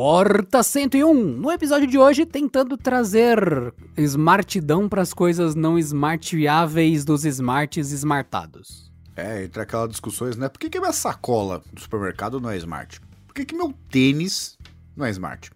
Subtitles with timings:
[0.00, 7.24] Porta 101, no episódio de hoje tentando trazer smartidão para as coisas não smartiáveis dos
[7.24, 8.92] smarts smartados.
[9.16, 10.48] É, entre aquelas discussões, né?
[10.48, 13.00] Por que, que minha sacola do supermercado não é smart?
[13.26, 14.56] Por que, que meu tênis
[14.96, 15.50] não é smart?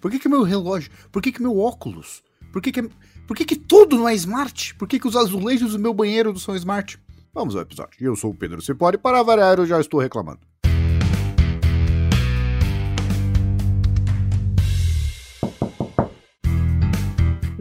[0.00, 0.90] Por que, que meu relógio?
[1.12, 2.24] Por que, que meu óculos?
[2.52, 2.90] Por que, que,
[3.24, 4.74] por que, que tudo não é smart?
[4.74, 6.98] Por que, que os azulejos do meu banheiro não são smart?
[7.32, 7.96] Vamos ao episódio.
[8.00, 10.40] Eu sou o Pedro Cipori para variar eu já estou reclamando.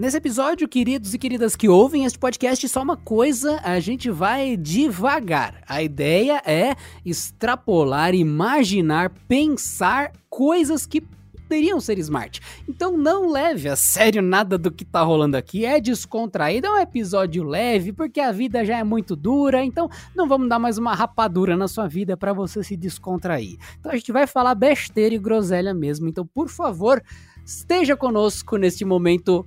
[0.05, 4.55] Nesse episódio, queridos e queridas que ouvem este podcast, só uma coisa, a gente vai
[4.55, 5.64] devagar.
[5.68, 12.40] A ideia é extrapolar, imaginar, pensar coisas que poderiam ser smart.
[12.70, 16.80] Então não leve a sério nada do que tá rolando aqui, é descontraído, é um
[16.80, 20.94] episódio leve, porque a vida já é muito dura, então não vamos dar mais uma
[20.94, 23.58] rapadura na sua vida para você se descontrair.
[23.80, 27.02] Então a gente vai falar besteira e groselha mesmo, então por favor,
[27.44, 29.44] esteja conosco neste momento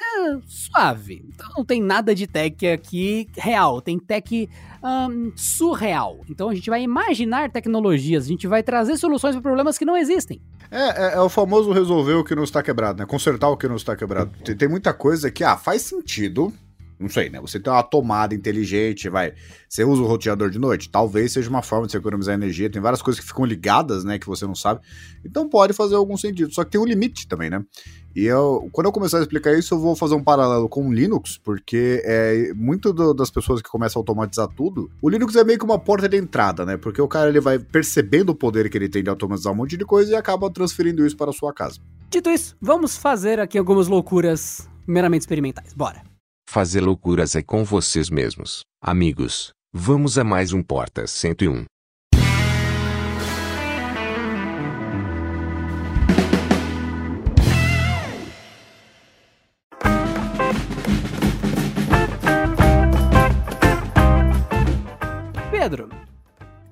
[0.00, 1.24] é, suave.
[1.28, 4.48] Então não tem nada de tech aqui real, tem tech
[4.82, 6.20] um, surreal.
[6.28, 9.96] Então a gente vai imaginar tecnologias, a gente vai trazer soluções para problemas que não
[9.96, 10.40] existem.
[10.70, 13.06] É, é, é, o famoso resolver o que não está quebrado, né?
[13.06, 14.32] Consertar o que não está quebrado.
[14.44, 16.52] Tem, tem muita coisa que, ah, faz sentido,
[16.98, 17.40] não sei, né?
[17.40, 19.34] Você tem uma tomada inteligente, vai.
[19.68, 20.88] Você usa o roteador de noite?
[20.88, 22.70] Talvez seja uma forma de você economizar energia.
[22.70, 24.18] Tem várias coisas que ficam ligadas, né?
[24.18, 24.80] Que você não sabe.
[25.24, 26.52] Então pode fazer algum sentido.
[26.54, 27.62] Só que tem um limite também, né?
[28.14, 30.92] E eu, quando eu começar a explicar isso, eu vou fazer um paralelo com o
[30.92, 35.44] Linux, porque é muito do, das pessoas que começam a automatizar tudo, o Linux é
[35.44, 36.78] meio que uma porta de entrada, né?
[36.78, 39.76] Porque o cara ele vai percebendo o poder que ele tem de automatizar um monte
[39.76, 41.78] de coisa e acaba transferindo isso para a sua casa.
[42.08, 45.74] Dito isso, vamos fazer aqui algumas loucuras meramente experimentais.
[45.74, 46.15] Bora!
[46.48, 49.50] Fazer loucuras é com vocês mesmos, amigos.
[49.74, 51.64] Vamos a mais um Porta 101.
[65.50, 65.90] Pedro,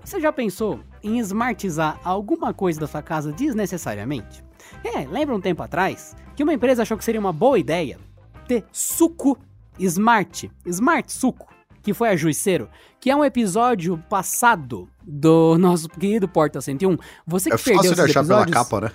[0.03, 4.43] você já pensou em smartizar alguma coisa da sua casa desnecessariamente?
[4.83, 7.99] É, lembra um tempo atrás que uma empresa achou que seria uma boa ideia
[8.47, 9.39] ter suco
[9.79, 11.53] smart, smart suco,
[11.83, 12.69] que foi a Juiceiro,
[12.99, 16.97] que é um episódio passado do nosso querido Porta 101.
[17.27, 18.51] Você que é perdeu fácil de achar episódios...
[18.51, 18.93] pela capa, né?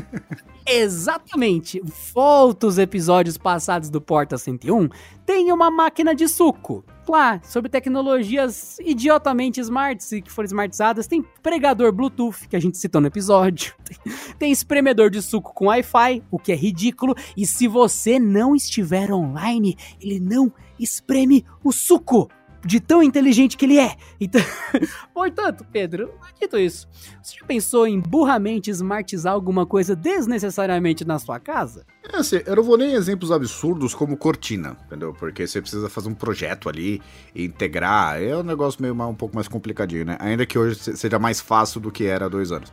[0.66, 1.82] Exatamente.
[2.14, 4.88] Volta os episódios passados do Porta 101.
[5.26, 6.84] Tem uma máquina de suco.
[7.06, 11.06] Lá, sobre tecnologias idiotamente smarts que foram smartizadas.
[11.06, 13.74] Tem pregador Bluetooth, que a gente citou no episódio.
[14.38, 17.14] Tem espremedor de suco com Wi-Fi, o que é ridículo.
[17.36, 22.28] E se você não estiver online, ele não espreme o suco
[22.64, 23.96] de tão inteligente que ele é.
[24.20, 24.40] Então,
[25.12, 26.10] portanto, Pedro,
[26.40, 26.88] dito isso,
[27.22, 31.84] você já pensou em burramente smartizar alguma coisa desnecessariamente na sua casa?
[32.12, 35.12] É assim, eu não vou nem em exemplos absurdos como cortina, entendeu?
[35.14, 37.00] Porque você precisa fazer um projeto ali
[37.34, 38.22] integrar.
[38.22, 40.16] É um negócio meio um pouco mais complicadinho, né?
[40.20, 42.72] Ainda que hoje seja mais fácil do que era há dois anos.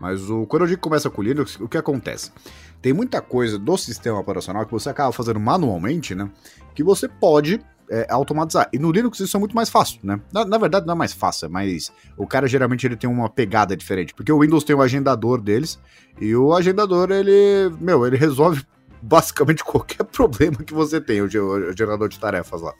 [0.00, 2.32] Mas o, quando eu digo que começa com Linux, o que acontece?
[2.80, 6.28] Tem muita coisa do sistema operacional que você acaba fazendo manualmente, né?
[6.74, 7.60] Que você pode
[7.92, 8.70] é, automatizar.
[8.72, 10.18] E no Linux isso é muito mais fácil, né?
[10.32, 13.28] Na, na, verdade não é mais fácil, é mas o cara geralmente ele tem uma
[13.28, 15.78] pegada diferente, porque o Windows tem o agendador deles
[16.18, 18.64] e o agendador ele, meu, ele resolve
[19.02, 22.72] basicamente qualquer problema que você tem, o, o gerador de tarefas lá.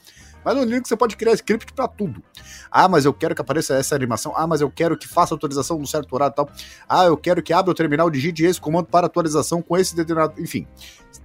[0.44, 2.22] Mas no Linux você pode criar script para tudo.
[2.70, 4.32] Ah, mas eu quero que apareça essa animação.
[4.36, 6.50] Ah, mas eu quero que faça atualização no certo horário e tal.
[6.88, 10.40] Ah, eu quero que abra o terminal, digite esse comando para atualização com esse determinado.
[10.40, 10.66] Enfim,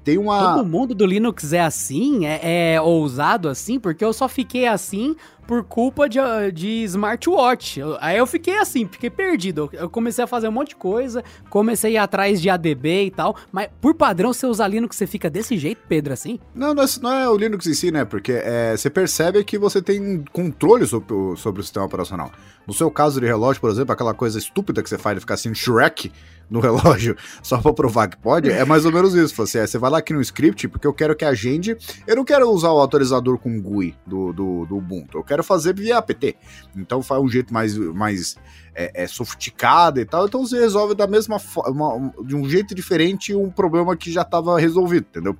[0.03, 0.55] tem uma.
[0.55, 2.25] Todo mundo do Linux é assim?
[2.25, 3.79] É, é ousado assim?
[3.79, 5.15] Porque eu só fiquei assim
[5.47, 6.19] por culpa de,
[6.53, 7.79] de smartwatch.
[8.01, 9.69] Aí eu fiquei assim, fiquei perdido.
[9.71, 13.11] Eu comecei a fazer um monte de coisa, comecei a ir atrás de ADB e
[13.11, 16.39] tal, mas por padrão, você usa Linux, você fica desse jeito, Pedro, assim?
[16.53, 18.03] Não, não é, não é o Linux em si, né?
[18.03, 22.31] Porque é, você percebe que você tem controle sobre o, sobre o sistema operacional.
[22.67, 25.35] No seu caso de relógio, por exemplo, aquela coisa estúpida que você faz de ficar
[25.35, 26.11] assim, Shrek
[26.49, 29.35] no relógio só pra provar que pode, é mais ou menos isso.
[29.35, 31.77] Você, você vai lá aqui no script, porque eu quero que agende.
[32.05, 35.73] Eu não quero usar o atualizador com GUI do, do, do Ubuntu, eu quero fazer
[35.73, 36.37] via apt.
[36.75, 38.37] Então faz um jeito mais, mais
[38.73, 40.25] é, é, sofisticado e tal.
[40.25, 44.59] Então você resolve da mesma forma, de um jeito diferente um problema que já estava
[44.59, 45.35] resolvido, entendeu?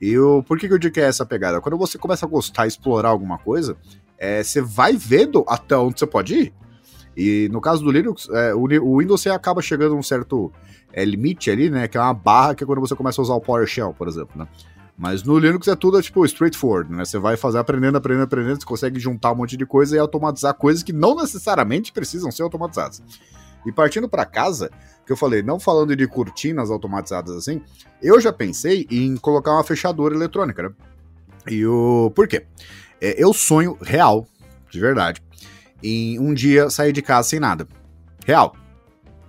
[0.00, 1.60] E eu, por que, que eu digo que é essa pegada?
[1.60, 3.76] Quando você começa a gostar, explorar alguma coisa,
[4.16, 6.54] é, você vai vendo até onde você pode ir.
[7.16, 10.52] E no caso do Linux, é, o, Windows você acaba chegando a um certo
[10.92, 11.88] é, limite ali, né?
[11.88, 14.38] Que é uma barra que é quando você começa a usar o PowerShell, por exemplo,
[14.38, 14.46] né?
[14.96, 17.04] Mas no Linux é tudo, tipo, straightforward, né?
[17.06, 20.52] Você vai fazer aprendendo, aprendendo, aprendendo, você consegue juntar um monte de coisa e automatizar
[20.54, 23.02] coisas que não necessariamente precisam ser automatizadas.
[23.64, 24.70] E partindo para casa,
[25.06, 27.62] que eu falei, não falando de cortinas automatizadas assim,
[28.02, 30.70] eu já pensei em colocar uma fechadura eletrônica, né?
[31.48, 32.12] E o.
[32.14, 32.44] Por quê?
[33.00, 34.26] É, eu sonho real,
[34.70, 35.22] de verdade,
[35.82, 37.66] em um dia sair de casa sem nada.
[38.24, 38.54] Real.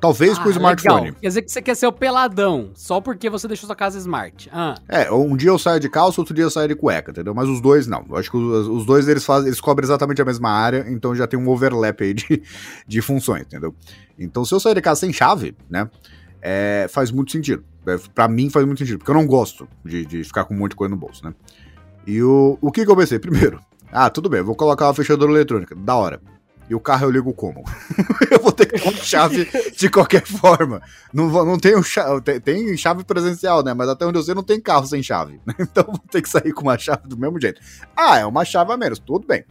[0.02, 1.02] Talvez ah, com o smartphone.
[1.02, 1.20] Legal.
[1.22, 4.50] Quer dizer que você quer ser o peladão, só porque você deixou sua casa smart.
[4.52, 4.74] Ah.
[4.90, 7.36] É, um dia eu saio de calça, outro dia eu saio de cueca, entendeu?
[7.36, 8.04] Mas os dois não.
[8.10, 11.14] Eu acho que os, os, dois eles fazem, eles cobrem exatamente a mesma área, então
[11.14, 12.42] já tem um overlap aí de,
[12.88, 13.76] de funções, entendeu?
[14.18, 15.88] Então se eu sair de casa sem chave, né,
[16.42, 17.64] é, faz muito sentido.
[17.86, 20.58] É, pra mim faz muito sentido, porque eu não gosto de, de ficar com um
[20.58, 21.34] monte de coisa no bolso, né?
[22.08, 23.20] E o, o que que eu pensei?
[23.20, 23.60] Primeiro,
[23.92, 26.20] ah, tudo bem, vou colocar uma fechadura eletrônica, da hora.
[26.72, 27.66] E o carro eu ligo como?
[28.32, 29.46] eu vou ter que ter chave
[29.76, 30.82] de qualquer forma.
[31.12, 33.74] Não, não tenho chave, tem, chave presencial, né?
[33.74, 35.42] Mas até onde eu sei não tem carro sem chave.
[35.60, 37.60] Então vou ter que sair com uma chave do mesmo jeito.
[37.94, 39.44] Ah, é uma chave a menos, tudo bem.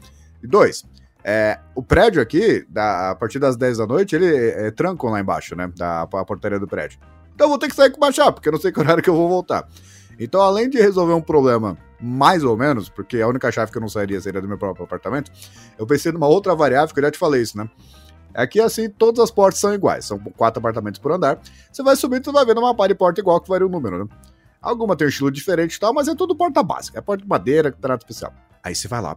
[0.43, 0.83] E dois,
[1.23, 5.11] é, o prédio aqui, da, a partir das 10 da noite, ele é, é trancam
[5.11, 5.71] lá embaixo, né?
[5.77, 6.99] Da a portaria do prédio.
[7.35, 9.11] Então vou ter que sair com uma chave, porque eu não sei que horário que
[9.11, 9.69] eu vou voltar.
[10.21, 13.81] Então, além de resolver um problema mais ou menos, porque a única chave que eu
[13.81, 15.33] não sairia seria do meu próprio apartamento,
[15.79, 17.69] eu pensei numa outra variável, que eu já te falei isso, né?
[18.35, 21.41] É que assim, todas as portas são iguais, são quatro apartamentos por andar.
[21.73, 24.05] Você vai subindo, você vai vendo uma pá de porta igual que varia o número,
[24.05, 24.11] né?
[24.61, 27.29] Alguma tem um estilo diferente e tal, mas é tudo porta básica, é porta de
[27.29, 28.33] madeira, trato especial.
[28.63, 29.17] Aí você vai lá.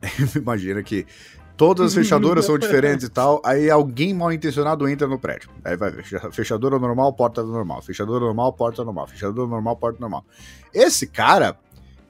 [0.34, 1.06] Imagina que
[1.56, 5.50] todas as fechaduras são diferentes e tal, aí alguém mal intencionado entra no prédio.
[5.64, 10.24] Aí vai ver, fechadura normal, porta normal, fechadura normal, porta normal, fechadura normal, porta normal.
[10.72, 11.58] Esse cara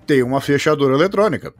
[0.06, 1.52] tem uma fechadura eletrônica.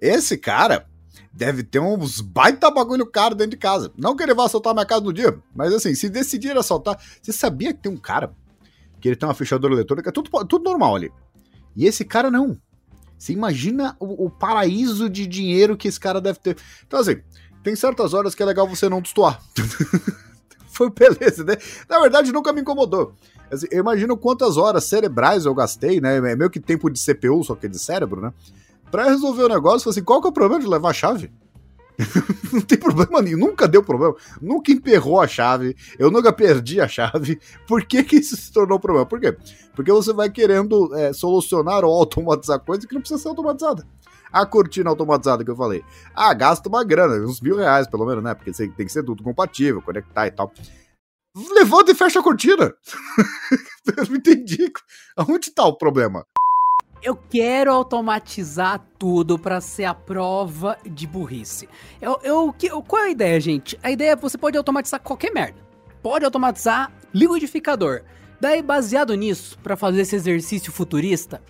[0.00, 0.86] Esse cara
[1.32, 3.92] deve ter uns baita bagulho caro dentro de casa.
[3.96, 6.98] Não que ele vá assaltar minha casa no dia, mas assim, se decidir assaltar.
[7.22, 8.32] Você sabia que tem um cara
[9.00, 11.12] que ele tem uma fechadura eletrônica, tudo, tudo normal ali.
[11.76, 12.58] E esse cara não.
[13.18, 16.56] Você imagina o, o, paraíso de dinheiro que esse cara deve ter.
[16.86, 17.20] Então, assim,
[17.62, 19.40] tem certas horas que é legal você não destoar.
[20.70, 21.56] Foi beleza, né?
[21.88, 23.12] Na verdade, nunca me incomodou.
[23.50, 26.18] Assim, eu imagino quantas horas cerebrais eu gastei, né?
[26.18, 28.32] É meio que tempo de CPU, só que de cérebro, né?
[28.90, 31.32] Pra resolver o negócio, assim, qual que é o problema de levar a chave?
[32.52, 36.86] não tem problema nenhum, nunca deu problema, nunca emperrou a chave, eu nunca perdi a
[36.86, 37.40] chave.
[37.66, 39.06] Por que, que isso se tornou um problema?
[39.06, 39.36] Por quê?
[39.74, 43.86] Porque você vai querendo é, solucionar ou automatizar coisa que não precisa ser automatizada.
[44.30, 45.82] A cortina automatizada que eu falei.
[46.14, 48.34] Ah, gasta uma grana, uns mil reais pelo menos, né?
[48.34, 50.52] Porque tem que ser tudo compatível, conectar e tal.
[51.54, 52.74] Levanta e fecha a cortina.
[53.96, 54.70] eu não entendi.
[55.16, 56.26] Aonde tá o problema?
[57.02, 61.68] Eu quero automatizar tudo para ser a prova de burrice.
[62.00, 63.78] Eu, eu, eu, qual é a ideia, gente?
[63.82, 65.60] A ideia é que você pode automatizar qualquer merda.
[66.02, 68.02] Pode automatizar liquidificador.
[68.40, 71.42] Daí, baseado nisso, para fazer esse exercício futurista,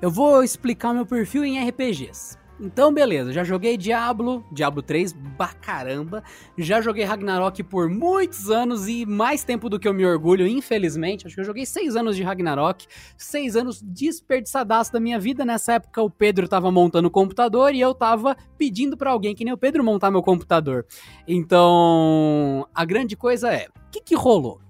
[0.00, 2.36] eu vou explicar meu perfil em RPGs.
[2.60, 6.24] Então, beleza, já joguei Diablo, Diablo 3, ba caramba.
[6.56, 11.24] Já joguei Ragnarok por muitos anos e mais tempo do que eu me orgulho, infelizmente.
[11.26, 15.44] Acho que eu joguei seis anos de Ragnarok, seis anos desperdiçadaço da minha vida.
[15.44, 19.44] Nessa época, o Pedro tava montando o computador e eu tava pedindo para alguém que
[19.44, 20.84] nem o Pedro montar meu computador.
[21.28, 24.60] Então, a grande coisa é: o que, que rolou?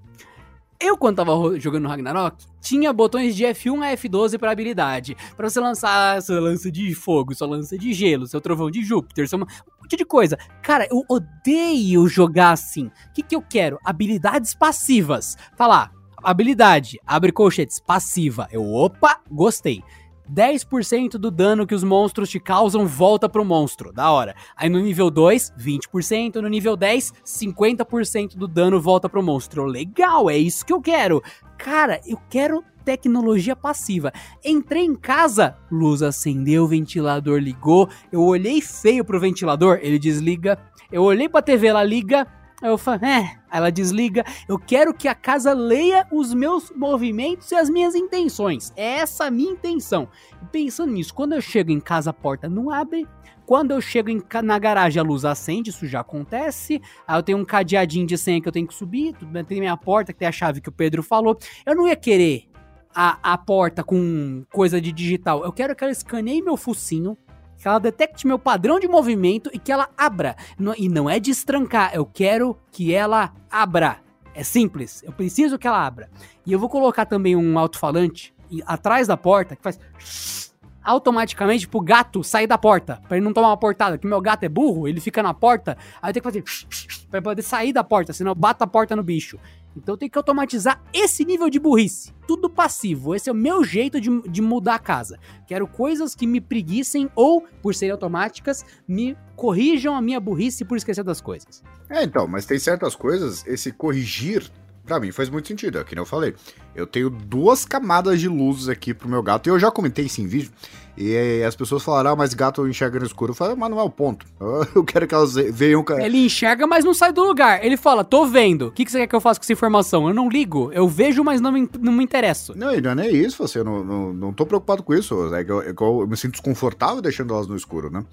[0.81, 5.17] Eu, quando tava jogando Ragnarok, tinha botões de F1 a F12 para habilidade.
[5.37, 9.29] para você lançar sua lança de fogo, sua lança de gelo, seu trovão de Júpiter,
[9.29, 9.39] seu...
[9.39, 9.47] um
[9.83, 10.39] monte de coisa.
[10.63, 12.87] Cara, eu odeio jogar assim.
[12.87, 13.81] O que, que eu quero?
[13.85, 15.37] Habilidades passivas.
[15.57, 15.91] Tá lá,
[16.23, 18.47] habilidade, abre colchetes, passiva.
[18.53, 19.83] Eu, opa, gostei.
[20.33, 23.93] 10% do dano que os monstros te causam volta pro monstro.
[23.93, 24.35] Da hora.
[24.57, 26.37] Aí no nível 2, 20%.
[26.37, 29.65] No nível 10, 50% do dano volta pro monstro.
[29.65, 31.23] Legal, é isso que eu quero.
[31.57, 34.13] Cara, eu quero tecnologia passiva.
[34.43, 37.89] Entrei em casa, luz acendeu, ventilador ligou.
[38.11, 40.59] Eu olhei feio pro ventilador, ele desliga.
[40.91, 42.27] Eu olhei pra TV, ela liga.
[42.61, 43.39] Eu falo, é.
[43.51, 44.25] Ela desliga.
[44.49, 48.73] Eu quero que a casa leia os meus movimentos e as minhas intenções.
[48.77, 50.09] É essa a minha intenção.
[50.51, 53.07] Pensando nisso, quando eu chego em casa, a porta não abre.
[53.47, 56.83] Quando eu chego em, na garagem, a luz acende, isso já acontece.
[57.07, 59.15] Aí eu tenho um cadeadinho de senha que eu tenho que subir.
[59.47, 61.39] Tem minha porta, que tem a chave que o Pedro falou.
[61.65, 62.49] Eu não ia querer
[62.95, 65.45] a, a porta com coisa de digital.
[65.45, 67.17] Eu quero que ela escaneie meu focinho
[67.59, 70.37] que ela detecte meu padrão de movimento e que ela abra.
[70.77, 73.99] E não é destrancar, eu quero que ela abra.
[74.35, 76.09] É simples, eu preciso que ela abra.
[76.47, 78.33] E eu vou colocar também um alto-falante
[78.65, 79.79] atrás da porta que faz
[80.83, 84.45] automaticamente pro gato sair da porta, para ele não tomar uma portada, que meu gato
[84.45, 87.83] é burro, ele fica na porta, aí eu tenho que fazer para poder sair da
[87.83, 89.39] porta, senão eu bato a porta no bicho.
[89.79, 92.13] Então eu tenho que automatizar esse nível de burrice.
[92.27, 93.15] Tudo passivo.
[93.15, 95.19] Esse é o meu jeito de, de mudar a casa.
[95.47, 100.77] Quero coisas que me preguiçem ou, por serem automáticas, me corrijam a minha burrice por
[100.77, 101.63] esquecer das coisas.
[101.89, 104.51] É, então, mas tem certas coisas, esse corrigir
[104.89, 106.35] Pra mim faz muito sentido, é que nem eu falei.
[106.75, 110.23] Eu tenho duas camadas de luzes aqui pro meu gato, e eu já comentei isso
[110.23, 110.51] em vídeo,
[110.97, 113.33] e as pessoas falaram, ah, mas gato enxerga no escuro.
[113.33, 114.25] Eu falei, mas não é o ponto.
[114.75, 115.85] Eu quero que elas vejam...
[116.01, 117.63] Ele enxerga, mas não sai do lugar.
[117.63, 118.69] Ele fala, tô vendo.
[118.69, 120.09] O que, que você quer que eu faça com essa informação?
[120.09, 120.73] Eu não ligo.
[120.73, 122.53] Eu vejo, mas não me, não me interesso.
[122.57, 123.61] Não, e não é nem isso, você.
[123.61, 125.33] Eu não, não, não tô preocupado com isso.
[125.35, 128.05] É que eu, é eu me sinto desconfortável deixando elas no escuro, né?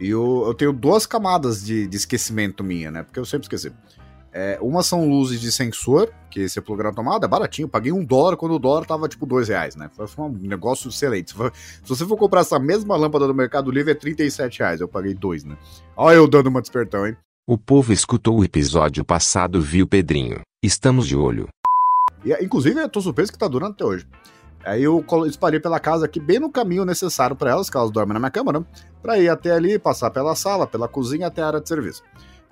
[0.00, 3.02] E eu, eu tenho duas camadas de, de esquecimento minha, né?
[3.04, 3.72] Porque eu sempre esqueci.
[4.36, 7.68] É, uma são luzes de sensor, que você pluga na tomada, é baratinho.
[7.68, 9.88] Paguei um dólar quando o dólar tava tipo dois reais, né?
[9.94, 11.32] Foi um negócio excelente.
[11.32, 14.80] Se, você for comprar essa mesma lâmpada do Mercado Livre, é 37 reais.
[14.80, 15.56] Eu paguei dois, né?
[15.96, 17.16] Olha eu dando uma despertão, hein?
[17.46, 20.40] O povo escutou o episódio passado, viu, Pedrinho?
[20.60, 21.46] Estamos de olho.
[22.24, 24.04] E, inclusive, eu tô surpreso que tá durando até hoje.
[24.64, 28.14] Aí eu espalhei pela casa aqui, bem no caminho necessário para elas, que elas dormem
[28.14, 28.64] na minha cama, né?
[29.00, 32.02] Pra ir até ali, passar pela sala, pela cozinha até a área de serviço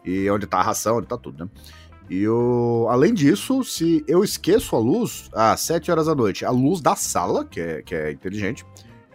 [0.05, 1.51] e onde tá a ração, onde tá tudo, né?
[2.11, 6.51] E eu, além disso, se eu esqueço a luz às 7 horas da noite, a
[6.51, 8.67] luz da sala, que é, que é inteligente,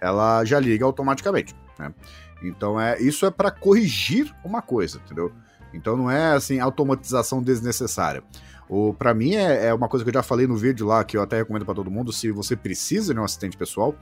[0.02, 1.94] ela já liga automaticamente, né?
[2.42, 5.32] Então é isso é para corrigir uma coisa, entendeu?
[5.74, 8.24] Então não é assim automatização desnecessária.
[8.70, 11.18] O para mim é, é, uma coisa que eu já falei no vídeo lá que
[11.18, 13.96] eu até recomendo para todo mundo, se você precisa de um assistente pessoal,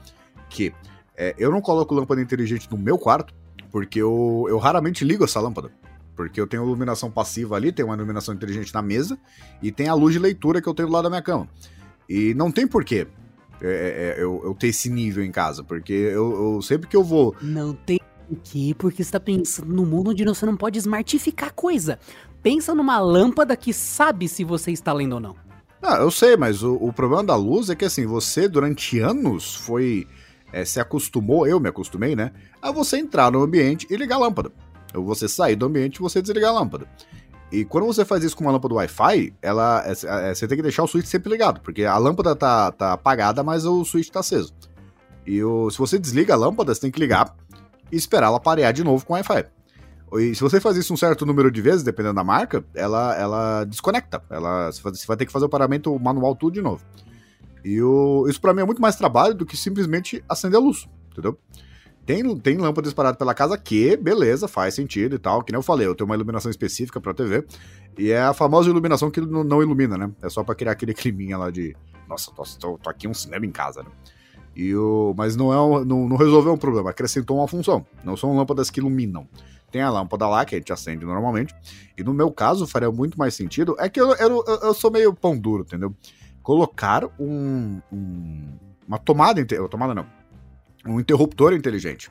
[0.48, 0.72] que
[1.16, 3.34] é, eu não coloco lâmpada inteligente no meu quarto,
[3.70, 5.70] porque eu, eu raramente ligo essa lâmpada.
[6.16, 9.18] Porque eu tenho iluminação passiva ali, tem uma iluminação inteligente na mesa
[9.62, 11.46] e tem a luz de leitura que eu tenho do lado da minha cama.
[12.08, 13.06] E não tem porquê
[13.60, 16.96] é, é, é eu, eu, ter esse nível em casa, porque eu, eu sempre que
[16.96, 17.34] eu vou.
[17.42, 21.98] Não tem porquê, porque você tá pensando no mundo onde você não pode smartificar coisa.
[22.42, 25.36] Pensa numa lâmpada que sabe se você está lendo ou não.
[25.82, 29.54] Ah, eu sei, mas o, o problema da luz é que assim, você durante anos
[29.54, 30.06] foi.
[30.52, 32.32] É, se acostumou, eu me acostumei, né?
[32.62, 34.52] A você entrar no ambiente e ligar a lâmpada
[34.94, 36.86] você sair do ambiente e você desligar a lâmpada.
[37.50, 39.92] E quando você faz isso com uma lâmpada Wi-Fi, ela, é,
[40.30, 43.42] é, você tem que deixar o switch sempre ligado, porque a lâmpada tá, tá apagada,
[43.42, 44.52] mas o switch tá aceso.
[45.24, 47.34] E o, se você desliga a lâmpada, você tem que ligar
[47.90, 49.44] e esperar ela parear de novo com o Wi-Fi.
[50.14, 53.64] E se você faz isso um certo número de vezes, dependendo da marca, ela, ela
[53.64, 54.22] desconecta.
[54.30, 56.84] Ela, você vai ter que fazer o paramento manual tudo de novo.
[57.64, 60.88] E o, isso para mim é muito mais trabalho do que simplesmente acender a luz,
[61.10, 61.36] entendeu?
[62.06, 65.42] Tem, tem lâmpada disparada pela casa que, beleza, faz sentido e tal.
[65.42, 67.44] Que nem eu falei, eu tenho uma iluminação específica pra TV.
[67.98, 70.12] E é a famosa iluminação que não, ilumina, né?
[70.22, 71.76] É só pra criar aquele climinha lá de.
[72.08, 73.90] Nossa, tô, tô, tô aqui um cinema em casa, né?
[74.54, 77.84] E o, mas não, é não, não resolveu um problema, acrescentou uma função.
[78.04, 79.28] Não são lâmpadas que iluminam.
[79.70, 81.52] Tem a lâmpada lá, que a gente acende normalmente.
[81.98, 83.74] E no meu caso, faria muito mais sentido.
[83.80, 85.92] É que eu, eu, eu sou meio pão duro, entendeu?
[86.40, 89.44] Colocar um, um uma tomada.
[89.68, 90.15] Tomada não
[90.86, 92.10] um interruptor inteligente.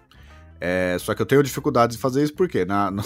[0.60, 3.04] É, só que eu tenho dificuldades de fazer isso porque na, no,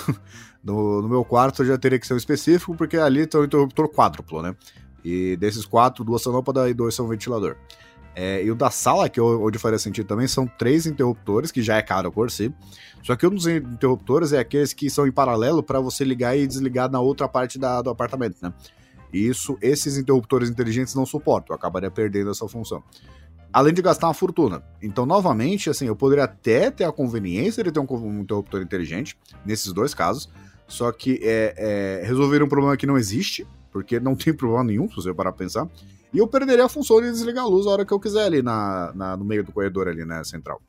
[0.64, 3.90] no, no, meu quarto já teria que ser um específico, porque ali tem um interruptor
[3.90, 4.56] quádruplo, né?
[5.04, 7.56] E desses quatro, duas são lâmpada e dois são ventilador.
[8.16, 11.62] É, e o da sala, que é onde faria sentido também, são três interruptores, que
[11.62, 12.54] já é caro por si.
[13.02, 16.46] Só que um dos interruptores é aqueles que são em paralelo para você ligar e
[16.46, 18.54] desligar na outra parte da, do apartamento, né?
[19.12, 22.84] E isso, esses interruptores inteligentes não suportam, eu acabaria perdendo essa função
[23.52, 24.64] além de gastar uma fortuna.
[24.82, 29.74] Então, novamente, assim, eu poderia até ter a conveniência de ter um, interruptor inteligente, nesses
[29.74, 30.30] dois casos,
[30.68, 31.54] só que é,
[32.02, 35.32] é, resolver um problema que não existe, porque não tem problema nenhum, se você parar
[35.32, 35.68] pra pensar,
[36.14, 38.42] e eu perderia a função de desligar a luz a hora que eu quiser ali
[38.42, 40.62] na, na no meio do corredor ali, né, central.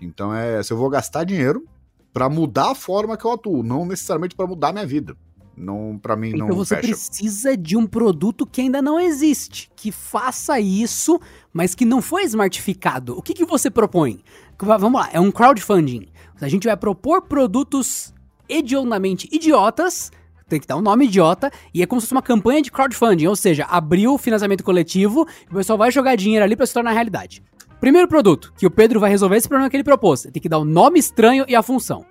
[0.00, 1.66] Então, é, se eu vou gastar dinheiro
[2.12, 5.16] para mudar a forma que eu atuo, não necessariamente para mudar a minha vida.
[5.56, 6.88] Não, para mim então não você fecha.
[6.88, 11.20] precisa de um produto que ainda não existe, que faça isso,
[11.52, 13.16] mas que não foi smartificado.
[13.18, 14.22] O que, que você propõe?
[14.58, 16.08] Vamos lá, é um crowdfunding.
[16.40, 18.14] A gente vai propor produtos
[18.48, 20.10] hedionamente idiotas,
[20.48, 23.26] tem que dar um nome idiota, e é como se fosse uma campanha de crowdfunding,
[23.26, 26.74] ou seja, abriu o financiamento coletivo e o pessoal vai jogar dinheiro ali para se
[26.74, 27.42] tornar realidade.
[27.80, 30.22] Primeiro produto, que o Pedro vai resolver esse problema que ele propôs.
[30.22, 32.04] Tem que dar o um nome estranho e a função.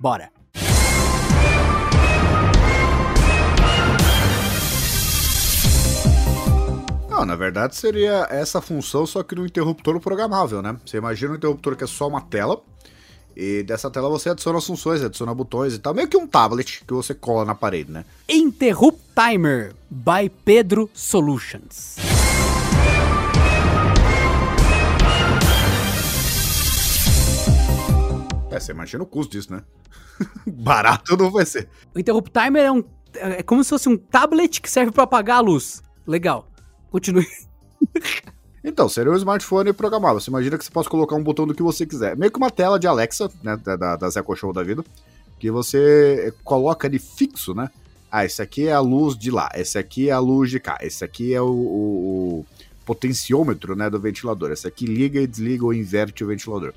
[0.00, 0.35] Bora.
[7.26, 10.76] Não, na verdade seria essa função, só que no interruptor programável, né?
[10.86, 12.62] Você imagina um interruptor que é só uma tela,
[13.36, 16.84] e dessa tela você adiciona as funções, adiciona botões e tal, meio que um tablet
[16.86, 18.04] que você cola na parede, né?
[18.28, 21.96] Interrupt Timer by Pedro Solutions.
[28.52, 29.64] É, você imagina o custo disso, né?
[30.46, 31.68] Barato não vai ser.
[31.92, 32.84] O Interrupt Timer é um
[33.16, 35.82] é como se fosse um tablet que serve para apagar a luz.
[36.06, 36.46] Legal.
[36.90, 37.26] Continue.
[38.68, 40.18] Então, seria um smartphone programável.
[40.18, 42.16] Você imagina que você pode colocar um botão do que você quiser.
[42.16, 43.56] Meio que uma tela de Alexa, né?
[43.56, 44.84] Da, da, Echo Show da vida.
[45.38, 47.70] Que você coloca ali fixo, né?
[48.10, 50.78] Ah, esse aqui é a luz de lá, esse aqui é a luz de cá,
[50.80, 52.46] esse aqui é o, o, o
[52.84, 54.50] potenciômetro né, do ventilador.
[54.50, 56.72] Esse aqui liga e desliga ou inverte o ventilador.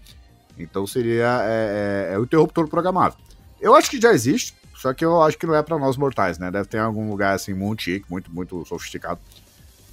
[0.58, 3.18] Então seria é, é, é o interruptor programável.
[3.62, 6.38] Eu acho que já existe, só que eu acho que não é para nós mortais,
[6.38, 6.52] né?
[6.52, 9.20] Deve ter algum lugar assim muito chique, muito, muito sofisticado.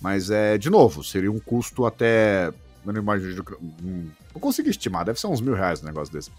[0.01, 2.49] Mas é, de novo, seria um custo até.
[2.85, 3.45] Eu não imagino.
[4.35, 6.31] Não consigo estimar, deve ser uns mil reais um negócio desse.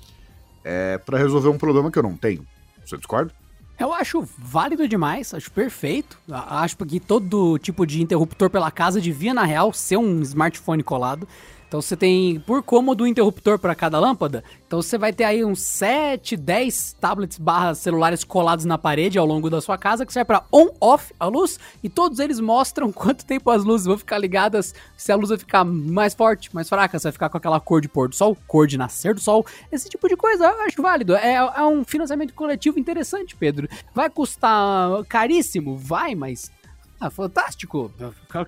[0.64, 2.46] É para resolver um problema que eu não tenho.
[2.86, 3.34] Você discorda?
[3.80, 6.18] Eu acho válido demais, acho perfeito.
[6.30, 11.28] Acho que todo tipo de interruptor pela casa devia, na real, ser um smartphone colado.
[11.68, 14.44] Então você tem por cômodo um interruptor para cada lâmpada.
[14.66, 19.26] Então você vai ter aí uns 7, 10 tablets barra celulares colados na parede ao
[19.26, 22.92] longo da sua casa que serve para on off a luz e todos eles mostram
[22.94, 26.70] quanto tempo as luzes vão ficar ligadas, se a luz vai ficar mais forte, mais
[26.70, 29.20] fraca, se vai ficar com aquela cor de pôr do sol, cor de nascer do
[29.20, 31.16] sol, esse tipo de coisa eu acho válido.
[31.16, 33.68] É, é um financiamento coletivo interessante, Pedro.
[33.94, 35.78] Vai custar caríssimo?
[35.78, 36.52] Vai, mas
[37.00, 37.92] ah, fantástico,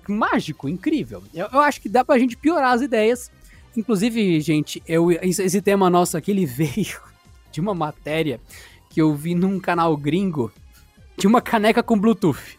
[0.08, 1.22] mágico, incrível.
[1.32, 3.30] Eu, eu, acho que dá pra gente piorar as ideias.
[3.76, 7.00] Inclusive, gente, eu, esse tema nosso aqui, ele veio
[7.52, 8.40] de uma matéria
[8.88, 10.52] que eu vi num canal gringo
[11.16, 12.58] de uma caneca com Bluetooth.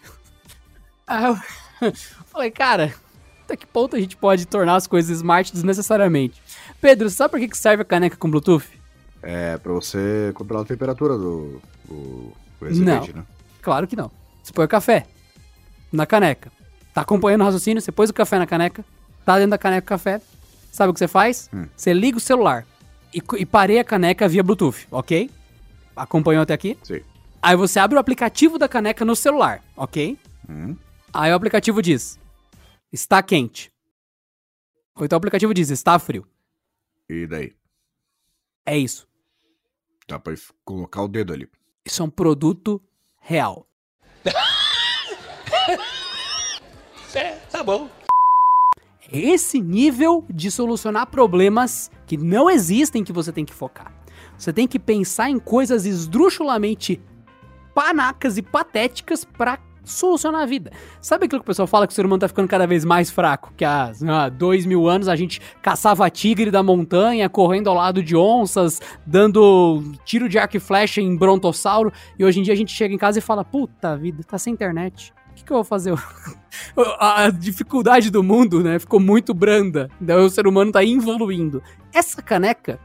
[1.06, 1.38] Aí eu
[2.28, 2.94] falei, cara,
[3.44, 6.42] até que ponto a gente pode tornar as coisas smart desnecessariamente?
[6.80, 8.66] Pedro, sabe por que serve a caneca com Bluetooth?
[9.22, 12.32] É, pra você controlar a temperatura do, do,
[12.62, 13.26] do não, né?
[13.62, 14.10] Claro que não.
[14.42, 15.06] Você põe o café
[15.92, 16.52] na caneca.
[16.94, 18.84] Tá acompanhando o raciocínio, você pôs o café na caneca,
[19.26, 20.22] tá dentro da caneca o café.
[20.72, 21.50] Sabe o que você faz?
[21.54, 21.68] Hum.
[21.76, 22.66] Você liga o celular
[23.14, 25.30] e, e parei a caneca via Bluetooth, ok?
[25.96, 26.78] Acompanhou até aqui?
[26.84, 27.02] Sim.
[27.42, 30.18] Aí você abre o aplicativo da caneca no celular, ok?
[30.48, 30.76] Hum.
[31.14, 32.20] Aí o aplicativo diz:
[32.92, 33.72] está quente.
[34.96, 36.26] Ou então o aplicativo diz: está frio.
[37.10, 37.54] E daí?
[38.66, 39.08] É isso.
[40.08, 40.34] Dá pra
[40.64, 41.50] colocar o dedo ali.
[41.86, 42.82] Isso é um produto
[43.20, 43.68] real.
[47.62, 47.88] tá bom.
[49.12, 53.94] Esse nível de solucionar problemas que não existem que você tem que focar.
[54.38, 57.00] Você tem que pensar em coisas esdrúxulamente
[57.76, 60.72] panacas e patéticas para solucionar a vida.
[61.02, 63.12] Sabe aquilo que o pessoal fala que o ser humano tá ficando cada vez mais
[63.12, 63.54] fraco?
[63.56, 63.92] Que há
[64.30, 69.84] dois mil anos a gente caçava tigre da montanha, correndo ao lado de onças, dando
[70.06, 72.98] tiro de arco e flecha em brontossauro, e hoje em dia a gente chega em
[72.98, 75.94] casa e fala: puta vida, tá sem internet que, que eu vou fazer?
[77.00, 79.90] a dificuldade do mundo, né, ficou muito branda.
[80.02, 81.62] Então o ser humano tá evoluindo.
[81.94, 82.80] Essa caneca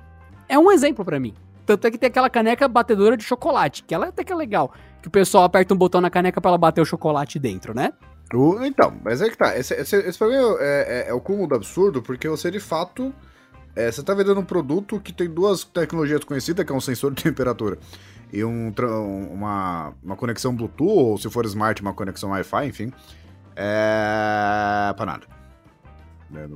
[0.49, 1.35] é um exemplo para mim.
[1.65, 4.73] Tanto é que tem aquela caneca batedora de chocolate, que ela até que é legal.
[5.03, 7.93] Que o pessoal aperta um botão na caneca para ela bater o chocolate dentro, né?
[8.33, 9.57] O, então, mas é que tá.
[9.57, 12.61] Esse, esse, esse pra mim é, é, é, o cúmulo do absurdo, porque você de
[12.61, 13.13] fato.
[13.77, 17.13] É, você tá vendendo um produto que tem duas tecnologias conhecidas, que é um sensor
[17.13, 17.79] de temperatura
[18.33, 18.73] e um,
[19.31, 22.93] uma, uma conexão Bluetooth, ou se for smart, uma conexão Wi-Fi, enfim,
[23.55, 24.93] é.
[24.97, 25.27] pra nada.
[26.35, 26.49] É,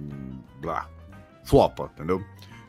[0.60, 0.88] blá.
[1.44, 2.22] Flopa, entendeu?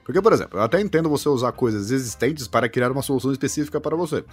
[0.03, 3.79] Porque, por exemplo, eu até entendo você usar coisas existentes para criar uma solução específica
[3.79, 4.23] para você.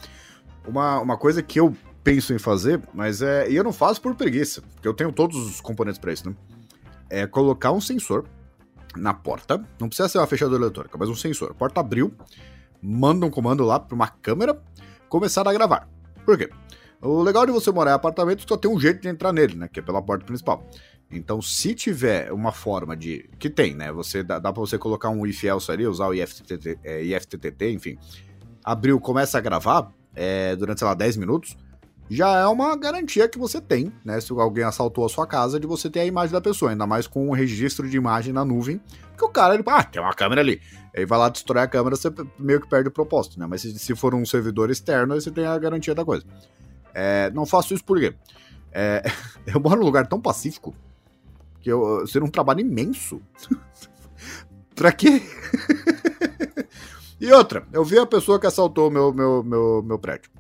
[0.67, 3.51] Uma, uma coisa que eu penso em fazer, mas é.
[3.51, 6.37] E eu não faço por preguiça, porque eu tenho todos os componentes para isso, né?
[7.11, 8.25] É colocar um sensor
[8.97, 9.63] na porta.
[9.79, 11.51] Não precisa ser uma fechadura eletrônica, mas um sensor.
[11.51, 12.13] A porta abriu
[12.81, 14.61] manda um comando lá para uma câmera
[15.09, 15.89] começar a gravar.
[16.25, 16.49] Por quê?
[17.01, 19.69] O legal de você morar em apartamento só tem um jeito de entrar nele, né?
[19.69, 20.69] Que é pela porta principal.
[21.11, 23.29] Então, se tiver uma forma de.
[23.39, 23.91] Que tem, né?
[23.93, 27.71] Você dá, dá pra você colocar um if else ali, usar o IFTTT, é, IFTTT
[27.71, 27.99] enfim.
[28.63, 31.57] Abriu, começa a gravar é, durante, sei lá, 10 minutos.
[32.11, 34.19] Já é uma garantia que você tem, né?
[34.21, 37.07] Se alguém assaltou a sua casa, de você ter a imagem da pessoa, ainda mais
[37.07, 38.81] com um registro de imagem na nuvem.
[39.11, 40.61] Porque o cara, ele, ah, tem uma câmera ali.
[40.97, 43.47] Aí vai lá destrói a câmera, você meio que perde o propósito, né?
[43.47, 46.25] Mas se, se for um servidor externo, aí você tem a garantia da coisa.
[46.95, 48.15] É, não faço isso por quê?
[48.73, 49.03] É,
[49.47, 50.75] eu moro num lugar tão pacífico
[51.61, 53.21] que eu ser um trabalho imenso.
[54.75, 55.23] pra quê?
[57.21, 60.38] e outra, eu vi a pessoa que assaltou meu, meu, meu, meu prédio.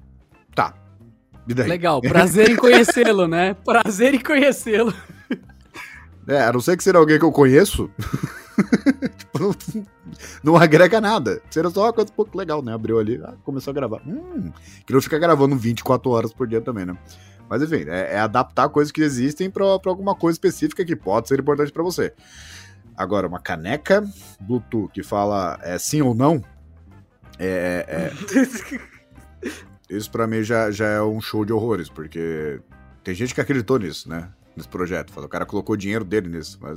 [1.54, 3.54] Legal, prazer em conhecê-lo, né?
[3.64, 4.92] Prazer em conhecê-lo.
[6.26, 7.90] É, a não ser que seja alguém que eu conheço.
[9.16, 9.54] tipo, não,
[10.44, 11.40] não, agrega nada.
[11.50, 12.74] Seria só uma coisa um pouco legal, né?
[12.74, 14.02] Abriu ali, ah, começou a gravar.
[14.06, 14.52] Hum,
[14.84, 16.98] que não fica gravando 24 horas por dia também, né?
[17.48, 21.40] Mas enfim, é, é adaptar coisas que existem para alguma coisa específica que pode ser
[21.40, 22.12] importante para você.
[22.94, 24.04] Agora, uma caneca
[24.40, 26.44] Bluetooth que fala é, sim ou não,
[27.38, 28.80] é, é, é
[29.88, 32.60] isso para mim já, já é um show de horrores, porque
[33.02, 34.30] tem gente que acreditou nisso, né?
[34.58, 35.18] nesse projeto.
[35.18, 36.76] O cara colocou dinheiro dele nisso, mas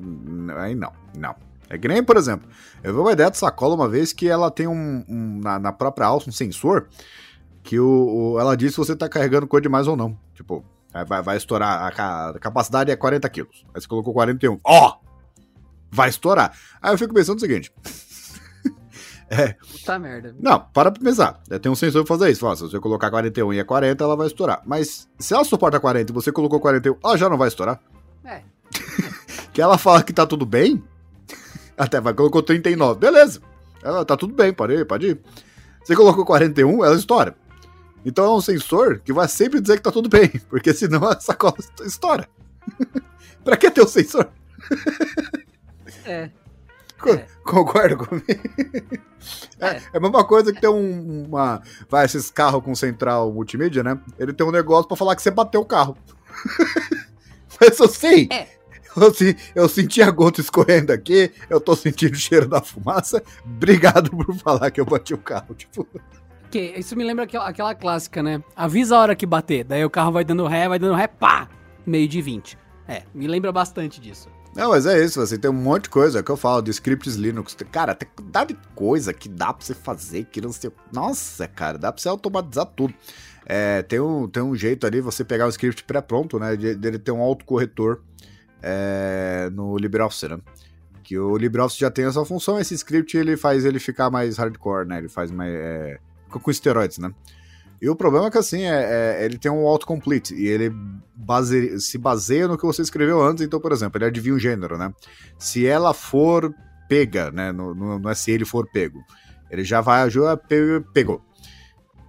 [0.58, 1.36] aí não, não.
[1.70, 2.48] É que nem, por exemplo,
[2.84, 5.72] eu vi uma ideia de sacola uma vez que ela tem um, um na, na,
[5.72, 6.88] própria alça um sensor
[7.64, 10.18] que o, o, ela diz se você tá carregando coisa demais ou não.
[10.34, 10.64] Tipo,
[11.08, 13.66] vai, vai estourar, a, a capacidade é 40 quilos.
[13.74, 14.60] Aí você colocou 41.
[14.64, 14.90] Ó!
[14.90, 15.12] Oh!
[15.90, 16.58] Vai estourar.
[16.82, 17.72] Aí eu fico pensando o seguinte.
[19.42, 19.54] é.
[19.54, 20.36] Puta merda.
[20.38, 21.42] Não, para pra pensar.
[21.62, 22.42] Tem um sensor pra fazer isso.
[22.42, 24.62] Fala, se você colocar 41 e é 40, ela vai estourar.
[24.66, 27.80] Mas se ela suporta 40 e você colocou 41, ela já não vai estourar?
[28.26, 28.42] É.
[29.54, 30.84] que ela fala que tá tudo bem,
[31.78, 33.00] até vai, colocou 39.
[33.00, 33.42] Beleza.
[33.82, 35.22] Ela tá tudo bem, pode ir, pode ir.
[35.84, 37.36] Você colocou 41, ela estoura.
[38.06, 41.20] Então é um sensor que vai sempre dizer que tá tudo bem, porque senão a
[41.20, 42.28] sacola estoura.
[43.46, 44.28] pra que ter um sensor?
[46.06, 46.30] é.
[47.10, 47.28] É.
[47.44, 48.26] Concorda comigo?
[49.60, 49.66] É.
[49.66, 49.76] é.
[49.78, 49.98] é.
[49.98, 51.62] a mesma coisa que ter um, uma.
[51.90, 54.00] Vai, esses carros com central multimídia, né?
[54.18, 55.98] Ele tem um negócio pra falar que você bateu o carro.
[57.60, 58.28] Mas eu sei.
[58.32, 58.48] É.
[58.96, 59.14] Eu,
[59.56, 63.24] eu senti a gota escorrendo aqui, eu tô sentindo o cheiro da fumaça.
[63.46, 65.56] Obrigado por falar que eu bati o carro.
[65.56, 65.88] Tipo.
[66.50, 68.44] Que, isso me lembra aquela, aquela clássica, né?
[68.56, 69.64] Avisa a hora que bater.
[69.64, 71.48] Daí o carro vai dando ré, vai dando ré, pá!
[71.86, 72.58] Meio de 20.
[72.88, 74.30] É, me lembra bastante disso.
[74.56, 76.72] Não, mas é isso, você tem um monte de coisa é que eu falo de
[76.72, 77.56] scripts Linux.
[77.72, 78.10] Cara, tem
[78.48, 80.72] de coisa que dá pra você fazer, que não sei.
[80.92, 82.94] Nossa, cara, dá pra você automatizar tudo.
[83.46, 86.56] É, tem, um, tem um jeito ali, você pegar um script pré-pronto, né?
[86.56, 88.02] Dele ter um autocorretor
[88.62, 90.40] é, no LibreOffice, né?
[91.02, 94.86] Que o LibreOffice já tem essa função, esse script ele faz ele ficar mais hardcore,
[94.86, 94.98] né?
[94.98, 95.54] Ele faz mais.
[95.54, 95.98] É,
[96.30, 97.12] com esteroides, né?
[97.82, 100.72] E o problema é que assim, é, é ele tem um autocomplete e ele
[101.16, 103.44] base, se baseia no que você escreveu antes.
[103.44, 104.94] Então, por exemplo, ele adivinha o gênero, né?
[105.40, 106.54] Se ela for
[106.88, 107.52] pega, né?
[107.52, 109.04] No, não é se ele for pego.
[109.50, 110.38] Ele já vai ajudar,
[110.94, 111.22] pegou.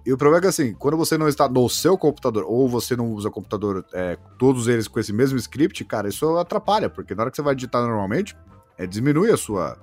[0.05, 2.95] E o problema é que assim, quando você não está no seu computador, ou você
[2.95, 7.23] não usa computador, é, todos eles com esse mesmo script, cara, isso atrapalha, porque na
[7.23, 8.35] hora que você vai digitar normalmente,
[8.77, 9.77] é, diminui a sua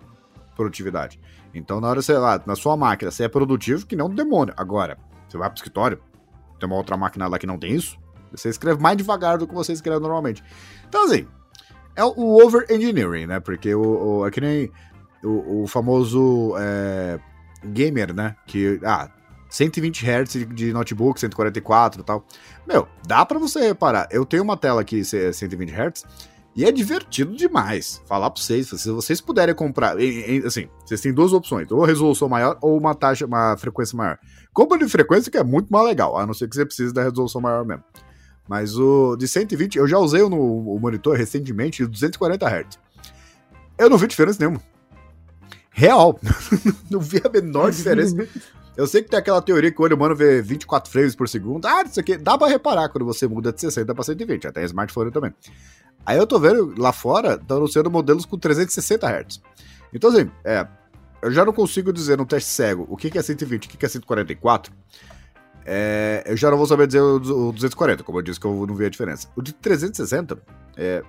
[0.54, 1.18] produtividade.
[1.54, 4.52] Então, na hora, sei lá, na sua máquina, você é produtivo que não um demônio.
[4.56, 4.98] Agora,
[5.30, 6.00] você vai pro escritório,
[6.58, 7.98] tem uma outra máquina lá que não tem isso,
[8.30, 10.42] você escreve mais devagar do que você escreve normalmente.
[10.88, 11.26] Então, assim,
[11.96, 13.40] é o over-engineering, né?
[13.40, 14.70] Porque o, o, é que nem
[15.22, 17.18] o, o famoso é,
[17.64, 18.36] gamer, né?
[18.46, 19.10] Que, ah,
[19.48, 22.24] 120 Hz de notebook, 144 e tal.
[22.66, 24.08] Meu, dá para você reparar.
[24.10, 26.04] Eu tenho uma tela aqui 120 Hz
[26.54, 28.00] e é divertido demais.
[28.06, 29.96] Falar pra vocês, se vocês puderem comprar,
[30.46, 34.18] assim, vocês têm duas opções, ou resolução maior ou uma taxa, uma frequência maior.
[34.52, 37.02] Compra de frequência que é muito mais legal, a não ser que você precise da
[37.02, 37.84] resolução maior mesmo.
[38.48, 42.78] Mas o de 120, eu já usei no monitor recentemente de 240 Hz.
[43.78, 44.60] Eu não vi diferença nenhuma.
[45.70, 46.18] Real.
[46.90, 48.16] não vi a menor diferença.
[48.76, 51.64] Eu sei que tem aquela teoria que o olho humano vê 24 frames por segundo.
[51.66, 55.10] Ah, isso aqui dá pra reparar quando você muda de 60 pra 120, até smartphone
[55.10, 55.32] também.
[56.04, 59.40] Aí eu tô vendo lá fora, estão anunciando modelos com 360 Hz.
[59.92, 60.66] Então, assim, é,
[61.22, 63.84] eu já não consigo dizer no teste cego o que, é 120 e o que,
[63.84, 64.72] é 144.
[65.64, 68.66] É, eu já não vou saber dizer o, o 240, como eu disse que eu
[68.66, 69.28] não vi a diferença.
[69.36, 70.38] O de 360
[70.76, 71.02] é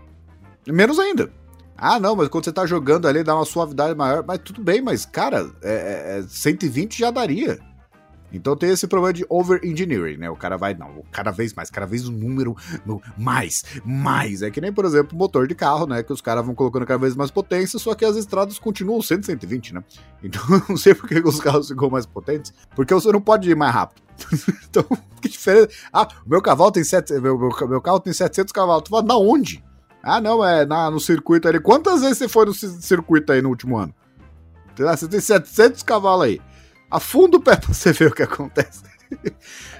[0.67, 1.31] menos ainda.
[1.77, 4.23] Ah, não, mas quando você tá jogando ali dá uma suavidade maior.
[4.25, 7.59] Mas tudo bem, mas, cara, é, é 120 é, já daria.
[8.31, 10.29] Então tem esse problema de over-engineering, né?
[10.29, 12.55] O cara vai, não, cada vez mais, cada vez o número,
[13.17, 14.41] mais, mais.
[14.41, 16.01] É que nem, por exemplo, motor de carro, né?
[16.03, 19.25] Que os caras vão colocando cada vez mais potência, só que as estradas continuam sendo
[19.25, 19.83] 120, né?
[20.23, 23.55] Então não sei por que os carros ficam mais potentes, porque você não pode ir
[23.55, 24.01] mais rápido.
[24.69, 24.85] então,
[25.21, 25.69] que diferença.
[25.91, 28.83] Ah, meu cavalo tem sete, meu, meu, meu carro tem 700 cavalos.
[28.83, 29.63] Tu fala, da onde?
[30.03, 31.59] Ah, não, é na, no circuito ali.
[31.59, 33.93] Quantas vezes você foi no circuito aí no último ano?
[34.75, 36.41] Você tem 700 cavalos aí.
[36.91, 38.83] Afunda o pé pra você ver o que acontece.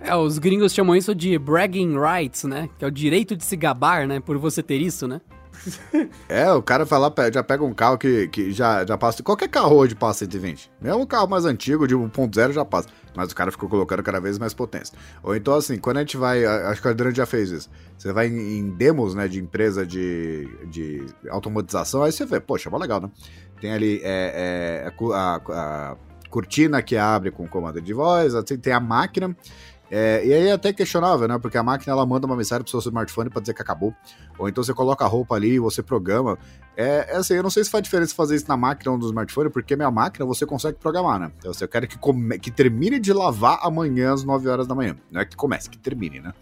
[0.02, 2.68] É, os gringos chamam isso de bragging rights, né?
[2.78, 4.20] Que é o direito de se gabar, né?
[4.20, 5.22] Por você ter isso, né?
[6.28, 9.22] É, o cara vai lá, já pega um carro que, que já, já passa.
[9.22, 10.72] Qualquer carro hoje passa 120.
[10.82, 12.90] Mesmo um carro mais antigo, de 1.0, já passa.
[13.16, 14.98] Mas o cara ficou colocando cada vez mais potência.
[15.22, 16.46] Ou então, assim, quando a gente vai.
[16.46, 17.70] Acho que a Adriano já fez isso.
[17.98, 22.78] Você vai em, demos, né, de empresa de, de automatização, aí você vê, poxa, mó
[22.78, 23.12] legal, né?
[23.60, 25.98] Tem ali é, é, a, a, a
[26.32, 29.36] cortina que abre com comando de voz, assim, tem a máquina
[29.94, 31.38] é, e aí é até questionável, né?
[31.38, 33.94] Porque a máquina ela manda uma mensagem pro seu smartphone para dizer que acabou.
[34.40, 36.38] Ou então você coloca a roupa ali e você programa.
[36.78, 39.06] É, é, assim, eu não sei se faz diferença fazer isso na máquina ou no
[39.06, 41.32] smartphone, porque minha máquina você consegue programar, né?
[41.38, 44.74] Então, assim, eu quero que, come, que termine de lavar amanhã às 9 horas da
[44.74, 44.96] manhã.
[45.12, 46.34] Não é que comece, que termine, né?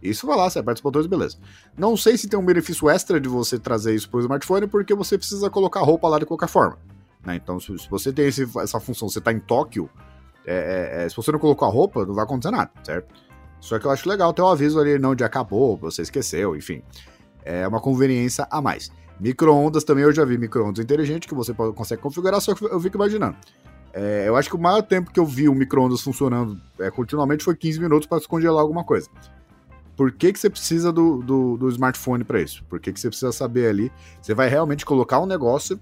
[0.00, 1.36] Isso vai lá, você aperta os botões, beleza.
[1.76, 5.18] Não sei se tem um benefício extra de você trazer isso pro smartphone, porque você
[5.18, 6.78] precisa colocar a roupa lá de qualquer forma.
[7.24, 7.36] Né?
[7.36, 9.88] Então, se, se você tem esse, essa função, você tá em Tóquio,
[10.46, 13.14] é, é, é, se você não colocou a roupa, não vai acontecer nada, certo?
[13.60, 16.54] Só que eu acho legal ter o um aviso ali, não de acabou, você esqueceu,
[16.54, 16.82] enfim.
[17.42, 18.90] É uma conveniência a mais.
[19.18, 22.96] Micro-ondas também eu já vi micro-ondas inteligente que você consegue configurar, só que eu fico
[22.96, 23.36] imaginando.
[23.92, 27.44] É, eu acho que o maior tempo que eu vi o micro-ondas funcionando é, continuamente
[27.44, 29.08] foi 15 minutos para descongelar alguma coisa.
[29.96, 32.64] Por que, que você precisa do, do, do smartphone para isso?
[32.64, 33.92] Por que, que você precisa saber ali?
[34.20, 35.78] Você vai realmente colocar um negócio,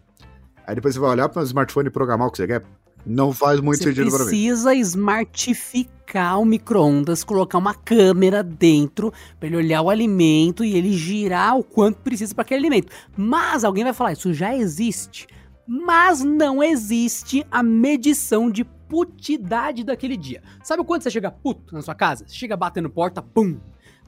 [0.67, 2.63] aí depois você vai olhar para o smartphone e programar o que você quer?
[3.05, 4.25] Não faz muito Você sentido para mim.
[4.27, 10.93] precisa smartificar o micro-ondas, colocar uma câmera dentro para ele olhar o alimento e ele
[10.93, 12.93] girar o quanto precisa para aquele alimento.
[13.17, 15.27] Mas alguém vai falar, isso já existe.
[15.67, 20.43] Mas não existe a medição de putidade daquele dia.
[20.63, 22.25] Sabe quando você chega puto na sua casa?
[22.29, 23.59] Chega batendo porta, pum!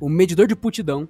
[0.01, 1.09] O medidor de putidão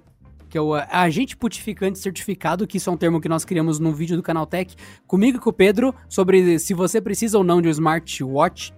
[0.49, 3.93] que é o agente putificante certificado, que isso é um termo que nós criamos num
[3.93, 4.75] vídeo do Canal Tech,
[5.07, 8.73] comigo e com o Pedro, sobre se você precisa ou não de um smartwatch.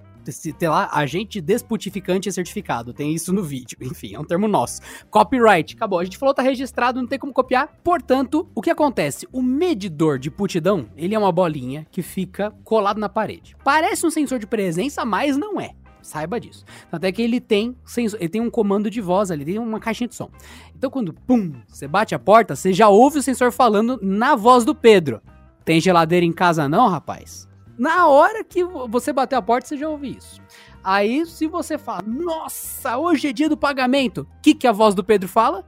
[0.60, 2.94] Tem lá, agente desputificante certificado.
[2.94, 3.78] Tem isso no vídeo.
[3.82, 4.82] Enfim, é um termo nosso.
[5.10, 5.74] Copyright.
[5.76, 6.00] Acabou.
[6.00, 7.70] A gente falou, tá registrado, não tem como copiar.
[7.82, 9.26] Portanto, o que acontece?
[9.32, 13.56] O medidor de putidão, ele é uma bolinha que fica colado na parede.
[13.64, 15.74] Parece um sensor de presença, mas não é.
[16.08, 16.64] Saiba disso.
[16.90, 20.08] Até que ele tem sensor, ele tem um comando de voz ali, tem uma caixinha
[20.08, 20.30] de som.
[20.74, 24.64] Então quando pum, você bate a porta, você já ouve o sensor falando na voz
[24.64, 25.22] do Pedro.
[25.66, 27.46] Tem geladeira em casa não, rapaz?
[27.78, 30.42] Na hora que você bater a porta, você já ouve isso.
[30.82, 34.96] Aí, se você fala, nossa, hoje é dia do pagamento, o que, que a voz
[34.96, 35.66] do Pedro fala?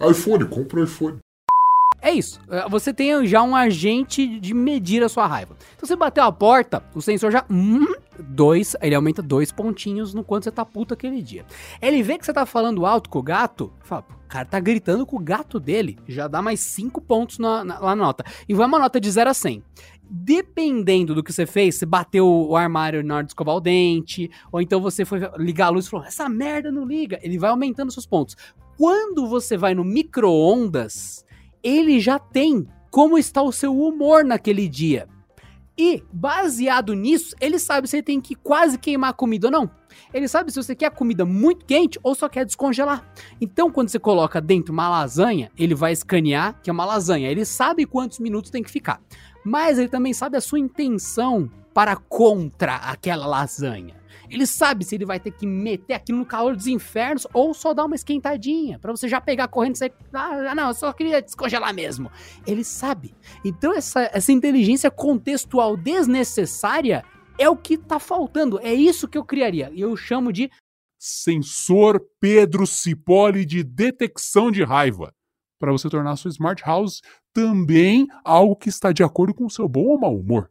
[0.00, 1.18] iPhone, compra iPhone.
[2.02, 2.40] É isso.
[2.68, 5.56] Você tem já um agente de medir a sua raiva.
[5.76, 7.44] Então você bateu a porta, o sensor já.
[7.48, 7.86] Hum,
[8.18, 11.46] dois, ele aumenta dois pontinhos no quanto você tá puto aquele dia.
[11.80, 15.06] Ele vê que você tá falando alto com o gato, fala, o cara tá gritando
[15.06, 18.24] com o gato dele, já dá mais cinco pontos na, na, lá na nota.
[18.48, 19.62] E vai uma nota de 0 a 100.
[20.10, 24.28] Dependendo do que você fez, você bateu o armário na hora de escovar o dente,
[24.50, 27.20] ou então você foi ligar a luz e falou, essa merda não liga.
[27.22, 28.36] Ele vai aumentando seus pontos.
[28.76, 31.24] Quando você vai no micro-ondas,
[31.62, 35.08] ele já tem como está o seu humor naquele dia.
[35.76, 39.70] E, baseado nisso, ele sabe se ele tem que quase queimar a comida ou não.
[40.12, 43.10] Ele sabe se você quer a comida muito quente ou só quer descongelar.
[43.40, 47.30] Então, quando você coloca dentro uma lasanha, ele vai escanear que é uma lasanha.
[47.30, 49.00] Ele sabe quantos minutos tem que ficar.
[49.44, 54.01] Mas ele também sabe a sua intenção para contra aquela lasanha.
[54.32, 57.74] Ele sabe se ele vai ter que meter aquilo no calor dos infernos ou só
[57.74, 59.92] dar uma esquentadinha, para você já pegar correndo e sair.
[60.10, 62.10] Ah, não, eu só queria descongelar mesmo.
[62.46, 63.14] Ele sabe.
[63.44, 67.04] Então, essa, essa inteligência contextual desnecessária
[67.38, 68.58] é o que tá faltando.
[68.60, 69.70] É isso que eu criaria.
[69.74, 70.50] E eu chamo de
[70.98, 75.12] sensor Pedro Cipolle de detecção de raiva.
[75.60, 77.02] Para você tornar a sua Smart House
[77.34, 80.50] também algo que está de acordo com o seu bom ou mau humor.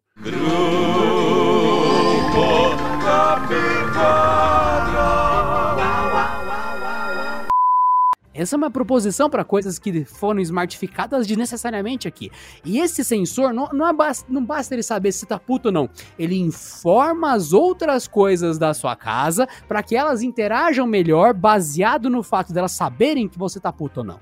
[8.34, 12.32] Essa é uma proposição para coisas que foram smartificadas desnecessariamente aqui.
[12.66, 15.72] E esse sensor, não, não, é basta, não basta ele saber se tá puto ou
[15.72, 15.90] não.
[16.18, 22.24] Ele informa as outras coisas da sua casa para que elas interajam melhor baseado no
[22.24, 24.20] fato delas saberem que você tá puto ou não.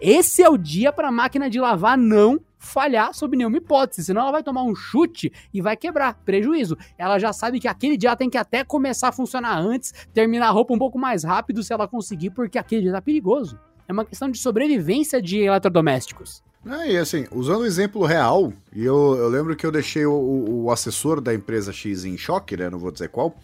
[0.00, 4.30] Esse é o dia para máquina de lavar não falhar sob nenhuma hipótese, senão ela
[4.30, 6.78] vai tomar um chute e vai quebrar, prejuízo.
[6.96, 10.46] Ela já sabe que aquele dia ela tem que até começar a funcionar antes, terminar
[10.46, 13.58] a roupa um pouco mais rápido se ela conseguir, porque aquele dia tá perigoso.
[13.88, 16.42] É uma questão de sobrevivência de eletrodomésticos.
[16.64, 20.12] É, e assim, usando o exemplo real, e eu, eu lembro que eu deixei o,
[20.12, 22.70] o, assessor da empresa X em choque, né?
[22.70, 23.34] Não vou dizer qual,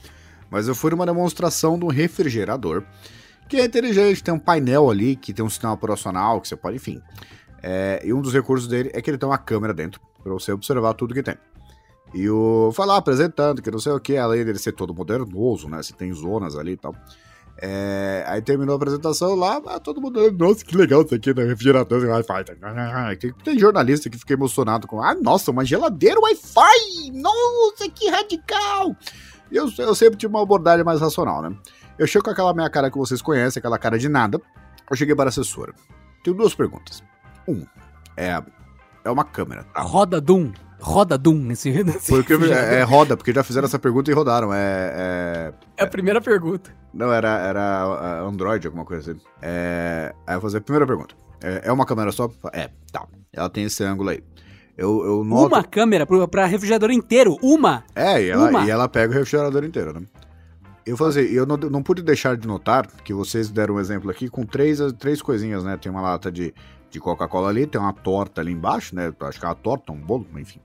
[0.49, 2.85] mas eu fui numa demonstração de um refrigerador
[3.49, 6.77] que é inteligente, tem um painel ali que tem um sistema operacional que você pode,
[6.77, 7.03] enfim.
[7.62, 10.53] É, e um dos recursos dele é que ele tem uma câmera dentro, para você
[10.53, 11.37] observar tudo que tem.
[12.14, 12.73] E o.
[12.79, 15.83] Lá apresentando que não sei o que, além dele ser todo modernoso, né?
[15.83, 16.94] Você tem zonas ali e tal.
[17.61, 21.42] É, aí terminou a apresentação lá, ah, todo mundo, nossa, que legal isso aqui, né?
[21.42, 22.44] Refrigerador e Wi-Fi.
[23.18, 27.11] Tem, tem jornalista que fica emocionado com, ah, nossa, uma geladeira Wi-Fi!
[27.12, 28.94] Nossa, que radical!
[29.51, 31.57] E eu, eu sempre tive uma abordagem mais racional, né?
[31.99, 34.40] Eu chego com aquela minha cara que vocês conhecem, aquela cara de nada.
[34.88, 35.75] Eu cheguei para a assessora.
[36.23, 37.03] Tenho duas perguntas.
[37.49, 37.65] Um,
[38.17, 38.43] é,
[39.05, 39.65] é uma câmera.
[39.65, 39.81] Tá?
[39.81, 40.53] Roda Doom.
[40.81, 44.53] Roda Doom nesse, nesse porque, é, é, roda, porque já fizeram essa pergunta e rodaram.
[44.53, 46.71] É, é, é a primeira pergunta.
[46.93, 49.21] Não, era, era Android, alguma coisa assim.
[49.43, 51.15] É, aí eu vou fazer a primeira pergunta.
[51.43, 52.31] É, é uma câmera só?
[52.53, 53.07] É, tá.
[53.33, 54.23] Ela tem esse ângulo aí.
[54.77, 55.55] Eu, eu noto...
[55.55, 57.37] Uma câmera para refrigerador inteiro?
[57.43, 57.85] Uma?
[57.97, 60.07] É, e ela, e ela pega o refrigerador inteiro, né?
[60.87, 64.11] Eu falei assim, eu não, não pude deixar de notar que vocês deram um exemplo
[64.11, 65.77] aqui com três, três coisinhas, né?
[65.77, 66.55] Tem uma lata de,
[66.90, 69.12] de Coca-Cola ali, tem uma torta ali embaixo, né?
[69.20, 70.61] Acho que é uma torta, um bolo, enfim.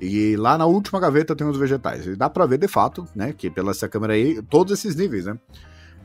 [0.00, 2.06] E lá na última gaveta tem os vegetais.
[2.06, 3.32] E dá pra ver de fato, né?
[3.32, 5.38] Que pela essa câmera aí, todos esses níveis, né?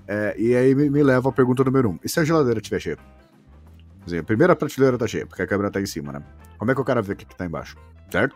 [0.08, 2.80] É, e aí me, me, leva a pergunta número um: e se a geladeira estiver
[2.80, 2.98] cheia?
[2.98, 6.22] Quer dizer, a primeira prateleira tá cheia, porque a câmera tá em cima, né?
[6.58, 7.78] Como é que o cara vê o que, que tá embaixo?
[8.12, 8.36] Certo?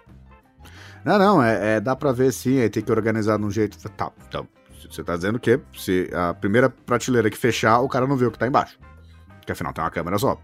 [1.06, 3.78] Não, não, é, é, dá pra ver sim, aí tem que organizar de um jeito.
[3.90, 4.48] Tá, então.
[4.90, 8.32] Você tá dizendo que se a primeira prateleira que fechar, o cara não vê o
[8.32, 8.80] que tá embaixo.
[9.38, 10.40] Porque afinal tem uma câmera só.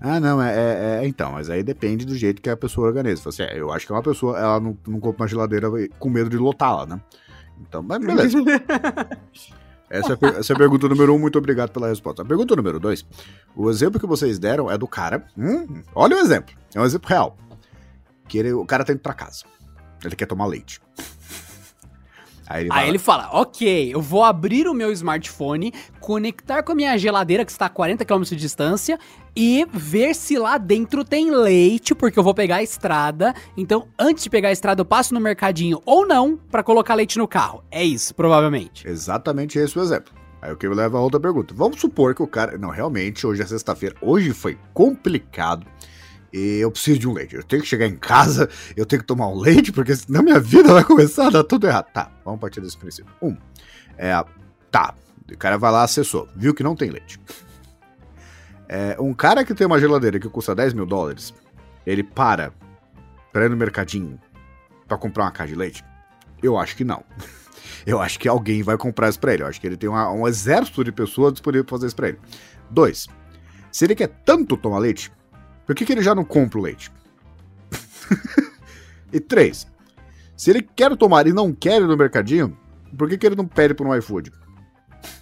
[0.00, 3.28] Ah, não, é, é, é, Então, mas aí depende do jeito que a pessoa organiza.
[3.28, 5.68] Assim, é, eu acho que é uma pessoa, ela não, não compra uma geladeira
[5.98, 7.00] com medo de lotá-la, né?
[7.60, 8.38] Então, mas beleza.
[9.90, 12.22] Essa é, essa é a pergunta número um, muito obrigado pela resposta.
[12.22, 13.06] A pergunta número dois,
[13.54, 15.24] o exemplo que vocês deram é do cara.
[15.38, 17.36] Hum, olha o exemplo, é um exemplo real.
[18.26, 19.44] Que ele, o cara tá indo pra casa.
[20.04, 20.80] Ele quer tomar leite.
[22.48, 26.74] Aí ele, Aí ele fala: Ok, eu vou abrir o meu smartphone, conectar com a
[26.74, 28.98] minha geladeira que está a 40 km de distância
[29.36, 33.34] e ver se lá dentro tem leite, porque eu vou pegar a estrada.
[33.56, 37.18] Então, antes de pegar a estrada, eu passo no mercadinho ou não para colocar leite
[37.18, 37.64] no carro.
[37.70, 38.86] É isso, provavelmente.
[38.86, 40.12] Exatamente esse o exemplo.
[40.40, 41.54] Aí o que me leva a outra pergunta.
[41.56, 42.58] Vamos supor que o cara.
[42.58, 43.96] Não, realmente, hoje é sexta-feira.
[44.02, 45.66] Hoje foi complicado
[46.34, 47.36] e eu preciso de um leite.
[47.36, 50.40] Eu tenho que chegar em casa, eu tenho que tomar um leite, porque senão minha
[50.40, 51.86] vida vai começar a dar tudo errado.
[51.92, 53.14] Tá, vamos partir desse princípio.
[53.22, 53.36] Um,
[53.96, 54.12] é,
[54.68, 54.96] tá,
[55.32, 57.20] o cara vai lá, acessou, viu que não tem leite.
[58.68, 61.32] É, um cara que tem uma geladeira que custa 10 mil dólares,
[61.86, 62.52] ele para
[63.32, 64.20] pra ir no mercadinho
[64.88, 65.84] pra comprar uma caixa de leite?
[66.42, 67.04] Eu acho que não.
[67.86, 69.42] Eu acho que alguém vai comprar isso pra ele.
[69.42, 72.08] Eu acho que ele tem uma, um exército de pessoas disponível pra fazer isso pra
[72.08, 72.18] ele.
[72.70, 73.06] Dois,
[73.70, 75.12] se ele quer tanto tomar leite,
[75.66, 76.90] por que, que ele já não compra o leite?
[79.12, 79.66] e três,
[80.36, 82.56] se ele quer tomar e não quer ir no mercadinho,
[82.96, 84.32] por que, que ele não pede por um iFood?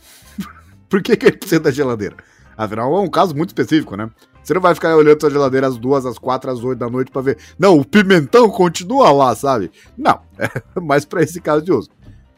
[0.89, 2.17] por que, que ele precisa da geladeira?
[2.57, 4.11] Afinal, é um caso muito específico, né?
[4.43, 7.11] Você não vai ficar olhando sua geladeira às duas, às quatro, às oito da noite
[7.11, 7.39] para ver.
[7.59, 9.71] Não, o pimentão continua lá, sabe?
[9.97, 11.91] Não, é mais para esse caso de uso.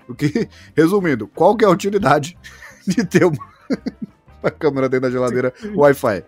[0.07, 2.37] O que, resumindo, qual que é a utilidade
[2.87, 3.39] de ter uma,
[4.43, 6.25] uma câmera dentro da geladeira Wi-Fi?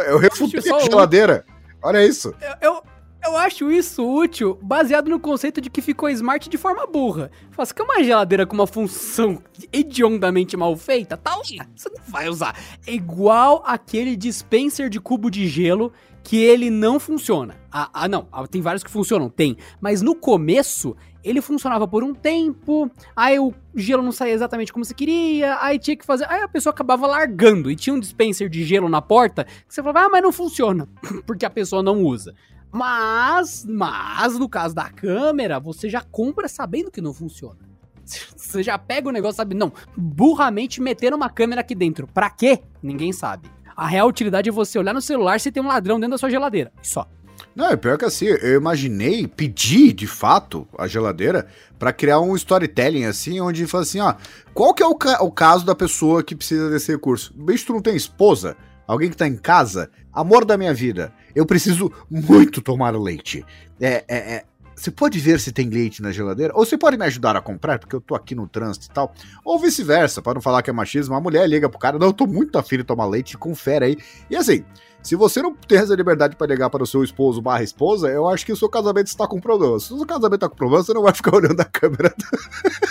[0.00, 1.44] Eu refutei a geladeira.
[1.82, 2.34] Olha isso.
[2.40, 2.82] Eu, eu,
[3.24, 7.30] eu, acho isso útil baseado no conceito de que ficou smart de forma burra.
[7.50, 11.66] Faz que é uma geladeira com uma função hediondamente mal feita, tá lá.
[11.76, 12.58] Você não vai usar.
[12.86, 17.54] É igual aquele dispenser de cubo de gelo que ele não funciona.
[17.70, 19.58] Ah, ah não, ah, tem vários que funcionam, tem.
[19.78, 24.84] Mas no começo, ele funcionava por um tempo, aí o gelo não saía exatamente como
[24.84, 26.26] você queria, aí tinha que fazer.
[26.28, 29.82] Aí a pessoa acabava largando e tinha um dispenser de gelo na porta que você
[29.82, 30.86] falava, ah, mas não funciona,
[31.26, 32.34] porque a pessoa não usa.
[32.70, 37.58] Mas, mas no caso da câmera, você já compra sabendo que não funciona.
[38.36, 39.54] Você já pega o negócio, sabe?
[39.54, 42.06] Não, burramente meter uma câmera aqui dentro.
[42.06, 42.60] Pra quê?
[42.82, 43.50] Ninguém sabe.
[43.74, 46.28] A real utilidade é você olhar no celular se tem um ladrão dentro da sua
[46.28, 46.70] geladeira.
[46.82, 47.08] Só.
[47.54, 51.46] Não, é pior que assim, eu imaginei, pedi de fato a geladeira
[51.78, 54.14] para criar um storytelling assim, onde fala assim, ó,
[54.52, 57.32] qual que é o, ca o caso da pessoa que precisa desse recurso?
[57.36, 58.56] Bicho, tu não tem esposa?
[58.86, 59.88] Alguém que tá em casa?
[60.12, 63.44] Amor da minha vida, eu preciso muito tomar leite.
[63.80, 66.52] É, é, é, você pode ver se tem leite na geladeira?
[66.56, 69.14] Ou você pode me ajudar a comprar, porque eu tô aqui no trânsito e tal.
[69.44, 72.12] Ou vice-versa, para não falar que é machismo, a mulher liga pro cara, não, eu
[72.12, 73.96] tô muito afim de tomar leite, confere aí.
[74.28, 74.64] E assim,
[75.04, 78.26] se você não tem essa liberdade para ligar para o seu esposo barra esposa, eu
[78.26, 79.78] acho que o seu casamento está com problema.
[79.78, 82.14] Se o seu casamento está com problema, você não vai ficar olhando a câmera.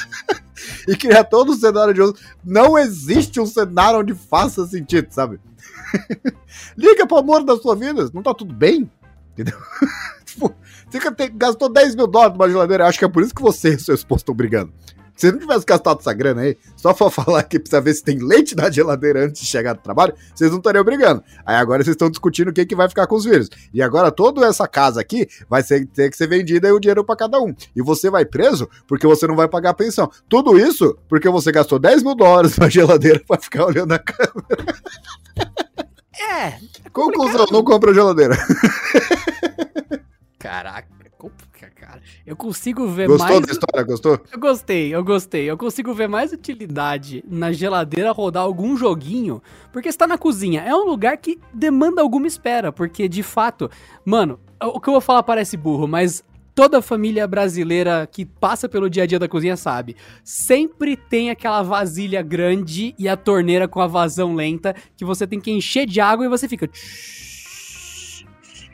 [0.87, 2.15] e criar todo o cenário de uso.
[2.45, 5.41] Não existe um cenário onde faça sentido, sabe?
[6.77, 8.89] Liga pro amor da sua vida, não tá tudo bem?
[9.31, 9.57] Entendeu?
[10.23, 10.53] tipo,
[10.87, 13.79] você gastou 10 mil dólares numa geladeira, acho que é por isso que você e
[13.79, 14.71] seu esposo estão brigando.
[15.15, 18.17] Se não tivesse gastado essa grana aí, só pra falar que precisa ver se tem
[18.19, 21.23] leite na geladeira antes de chegar do trabalho, vocês não estariam brigando.
[21.45, 23.49] Aí agora vocês estão discutindo quem que vai ficar com os filhos.
[23.73, 27.03] E agora toda essa casa aqui vai ser, ter que ser vendida e o dinheiro
[27.03, 27.53] para cada um.
[27.75, 30.09] E você vai preso porque você não vai pagar a pensão.
[30.27, 34.65] Tudo isso porque você gastou 10 mil dólares na geladeira pra ficar olhando a câmera.
[36.19, 36.47] É.
[36.47, 38.37] é Conclusão, não compra geladeira.
[40.39, 40.92] Caraca, cara.
[42.25, 43.39] Eu consigo ver Gostou mais.
[43.39, 43.83] Gostou da história?
[43.85, 44.19] Gostou?
[44.31, 45.43] Eu gostei, eu gostei.
[45.43, 49.41] Eu consigo ver mais utilidade na geladeira rodar algum joguinho,
[49.73, 50.61] porque está na cozinha.
[50.61, 53.69] É um lugar que demanda alguma espera, porque de fato,
[54.05, 56.23] mano, o que eu vou falar parece burro, mas
[56.55, 59.97] toda família brasileira que passa pelo dia a dia da cozinha sabe.
[60.23, 65.41] Sempre tem aquela vasilha grande e a torneira com a vazão lenta que você tem
[65.41, 66.67] que encher de água e você fica.
[66.67, 67.32] Tsh,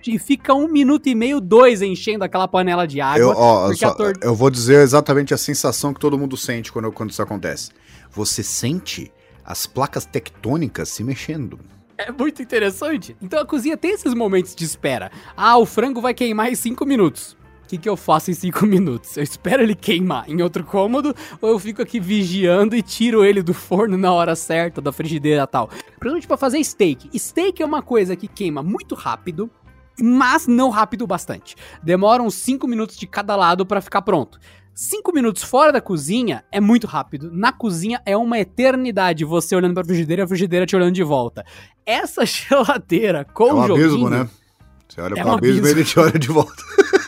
[0.09, 3.19] e fica um minuto e meio, dois enchendo aquela panela de água.
[3.19, 4.13] Eu, ó, só, tor...
[4.21, 7.71] eu vou dizer exatamente a sensação que todo mundo sente quando, quando isso acontece.
[8.11, 9.11] Você sente
[9.45, 11.59] as placas tectônicas se mexendo.
[11.97, 13.15] É muito interessante.
[13.21, 15.11] Então a cozinha tem esses momentos de espera.
[15.35, 17.35] Ah, o frango vai queimar em cinco minutos.
[17.69, 19.15] que, que eu faço em 5 minutos?
[19.15, 23.43] Eu espero ele queimar em outro cômodo ou eu fico aqui vigiando e tiro ele
[23.43, 25.67] do forno na hora certa, da frigideira e tal?
[25.67, 27.09] Principalmente pra fazer steak.
[27.17, 29.51] Steak é uma coisa que queima muito rápido,
[30.01, 31.55] mas não rápido bastante.
[31.83, 34.39] Demora uns 5 minutos de cada lado para ficar pronto.
[34.73, 37.29] 5 minutos fora da cozinha é muito rápido.
[37.33, 41.03] Na cozinha é uma eternidade você olhando pra frigideira e a frigideira te olhando de
[41.03, 41.45] volta.
[41.85, 43.87] Essa geladeira com É um joguinho...
[43.87, 44.29] abismo, né?
[44.87, 46.63] Você olha É pro um abismo e ele te olha de volta.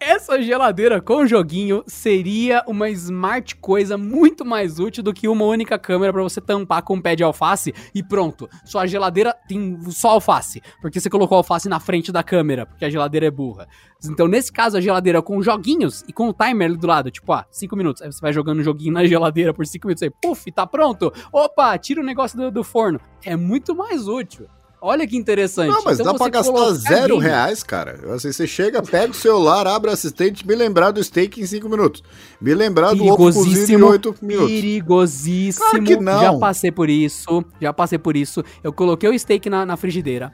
[0.00, 5.78] Essa geladeira com joguinho seria uma smart coisa muito mais útil do que uma única
[5.78, 8.48] câmera pra você tampar com um pé de alface e pronto.
[8.64, 12.90] Sua geladeira tem só alface, porque você colocou alface na frente da câmera, porque a
[12.90, 13.68] geladeira é burra.
[14.04, 17.32] Então, nesse caso, a geladeira com joguinhos e com o timer ali do lado, tipo,
[17.32, 18.02] ah, 5 minutos.
[18.02, 21.12] Aí você vai jogando o joguinho na geladeira por 5 minutos, aí, puf, tá pronto.
[21.32, 23.00] Opa, tira o negócio do, do forno.
[23.24, 24.48] É muito mais útil.
[24.84, 25.68] Olha que interessante.
[25.70, 28.00] Não, mas Então, dá pra gastar zero reais, cara.
[28.12, 31.68] Assim, você chega, pega o celular, abre o assistente, me lembrar do steak em 5
[31.68, 32.02] minutos.
[32.40, 34.50] Me lembrar do ovo cozido em 8 minutos.
[34.50, 35.64] perigosíssimo.
[35.70, 36.20] Claro que não.
[36.20, 38.42] Já passei por isso, já passei por isso.
[38.62, 40.32] Eu coloquei o steak na, na frigideira.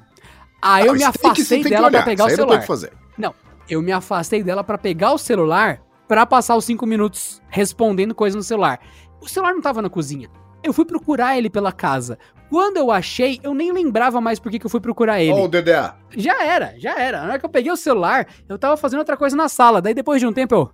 [0.63, 2.61] Aí eu Ah, me afastei dela pra pegar o aí não tem celular.
[2.61, 2.93] que fazer.
[3.19, 3.35] Não,
[3.69, 8.35] eu me afastei dela pra pegar o celular pra passar os 5 minutos respondendo coisa
[8.37, 8.81] no celular.
[9.21, 10.31] O celular não tava na cozinha.
[10.63, 12.19] Eu fui procurar ele pela casa.
[12.51, 15.33] Quando eu achei, eu nem lembrava mais por que que eu fui procurar ele.
[15.33, 15.95] Ó, o DDA.
[16.17, 17.21] Já era, já era.
[17.21, 19.83] Na hora que eu peguei o celular, eu tava fazendo outra coisa na sala.
[19.83, 20.71] Daí depois de um tempo eu.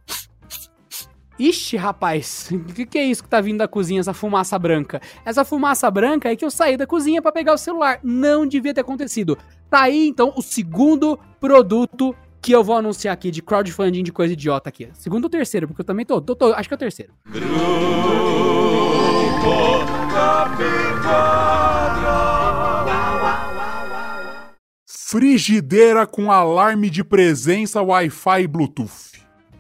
[1.37, 5.01] Ixi, rapaz, o que, que é isso que tá vindo da cozinha, essa fumaça branca?
[5.25, 7.99] Essa fumaça branca é que eu saí da cozinha pra pegar o celular.
[8.05, 9.37] Não devia ter acontecido.
[9.69, 14.35] Tá aí, então, o segundo produto que eu vou anunciar aqui de crowdfunding de coisa
[14.35, 14.89] idiota aqui.
[14.93, 17.13] Segundo ou terceiro, porque eu também tô, tô, tô acho que é o terceiro.
[25.15, 29.13] Frigideira com alarme de presença Wi-Fi e Bluetooth.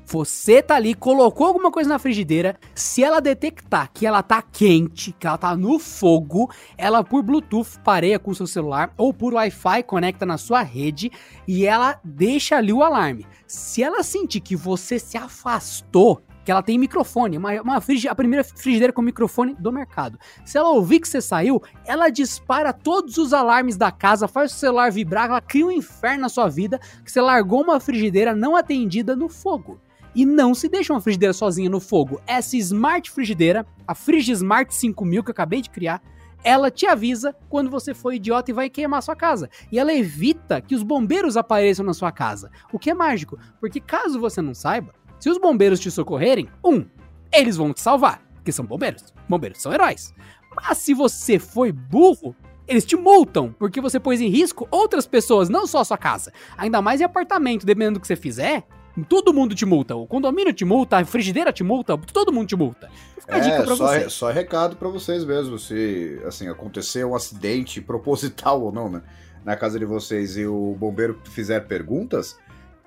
[0.07, 5.13] Você tá ali, colocou alguma coisa na frigideira, se ela detectar que ela tá quente,
[5.13, 9.33] que ela tá no fogo, ela por Bluetooth pareia com o seu celular ou por
[9.35, 11.11] Wi-Fi conecta na sua rede
[11.47, 13.27] e ela deixa ali o alarme.
[13.47, 18.45] Se ela sentir que você se afastou, que ela tem microfone, uma, uma a primeira
[18.45, 20.19] frigideira com microfone do mercado.
[20.45, 24.57] Se ela ouvir que você saiu, ela dispara todos os alarmes da casa, faz o
[24.57, 28.55] celular vibrar, ela cria um inferno na sua vida que você largou uma frigideira não
[28.55, 29.81] atendida no fogo.
[30.15, 32.21] E não se deixa uma frigideira sozinha no fogo.
[32.25, 36.01] Essa Smart Frigideira, a Frigismart 5000 que eu acabei de criar,
[36.45, 39.49] ela te avisa quando você for idiota e vai queimar sua casa.
[39.73, 42.51] E ela evita que os bombeiros apareçam na sua casa.
[42.71, 46.85] O que é mágico, porque caso você não saiba, se os bombeiros te socorrerem, um,
[47.33, 49.05] eles vão te salvar, porque são bombeiros.
[49.27, 50.13] Bombeiros são heróis.
[50.55, 52.37] Mas se você foi burro,
[52.69, 56.31] eles te multam, porque você pôs em risco outras pessoas, não só a sua casa.
[56.59, 58.65] Ainda mais em apartamento, dependendo do que você fizer,
[59.09, 59.97] todo mundo te multa.
[59.97, 62.91] O condomínio te multa, a frigideira te multa, todo mundo te multa.
[63.19, 64.11] Fica a dica É, pra só, você.
[64.11, 65.59] só recado pra vocês mesmo.
[65.59, 69.01] Se, assim, acontecer um acidente proposital ou não, né?
[69.43, 72.37] Na casa de vocês e o bombeiro fizer perguntas,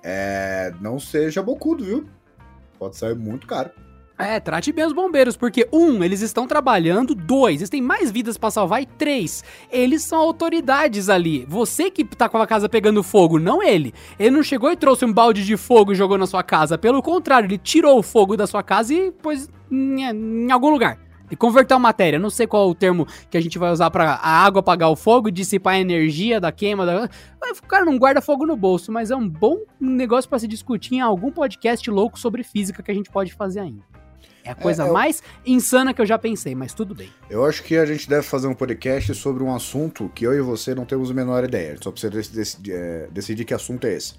[0.04, 2.06] é, não seja bocudo, viu?
[2.78, 3.70] Pode sair muito caro.
[4.18, 8.36] É, trate bem os bombeiros, porque, um, eles estão trabalhando, dois, eles têm mais vidas
[8.36, 11.46] pra salvar, e três, eles são autoridades ali.
[11.48, 13.94] Você que tá com a casa pegando fogo, não ele.
[14.18, 16.76] Ele não chegou e trouxe um balde de fogo e jogou na sua casa.
[16.76, 20.98] Pelo contrário, ele tirou o fogo da sua casa e pôs em, em algum lugar.
[21.30, 22.18] E converteu a matéria.
[22.18, 24.90] Não sei qual é o termo que a gente vai usar pra a água apagar
[24.90, 26.86] o fogo, dissipar a energia da queima.
[26.86, 27.08] Da...
[27.62, 30.94] O cara não guarda fogo no bolso, mas é um bom negócio pra se discutir
[30.96, 33.82] em algum podcast louco sobre física que a gente pode fazer ainda.
[34.44, 37.10] É a coisa é o- mais insana que eu já pensei, mas tudo bem.
[37.28, 40.40] Eu acho que a gente deve fazer um podcast sobre um assunto que eu e
[40.40, 41.72] você não temos a menor ideia.
[41.72, 44.14] A gente só precisa dec- dec- é, decidir que assunto é esse.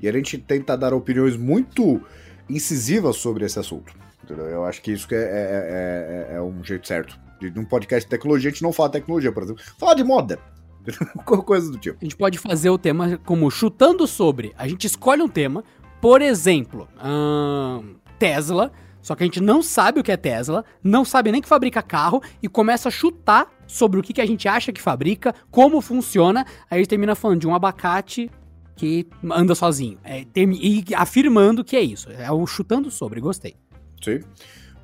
[0.00, 2.00] E a gente tenta dar opiniões muito
[2.48, 3.92] incisivas sobre esse assunto.
[4.24, 4.46] Entendeu?
[4.46, 7.18] Eu acho que isso que é, é- é- é um jeito certo.
[7.40, 9.62] De num podcast de tecnologia, a gente não fala tecnologia, por exemplo.
[9.78, 10.38] Fala de moda.
[11.24, 11.98] Coisa do tipo.
[12.00, 14.52] A gente pode fazer o tema como chutando sobre.
[14.56, 15.64] A gente escolhe um tema,
[16.00, 18.70] por exemplo, ahn, Tesla.
[19.00, 21.82] Só que a gente não sabe o que é Tesla, não sabe nem que fabrica
[21.82, 25.80] carro e começa a chutar sobre o que, que a gente acha que fabrica, como
[25.80, 26.46] funciona.
[26.70, 28.30] Aí a gente termina falando de um abacate
[28.76, 29.98] que anda sozinho.
[30.04, 32.10] É, e afirmando que é isso.
[32.12, 33.56] É o chutando sobre, gostei.
[34.02, 34.20] Sim.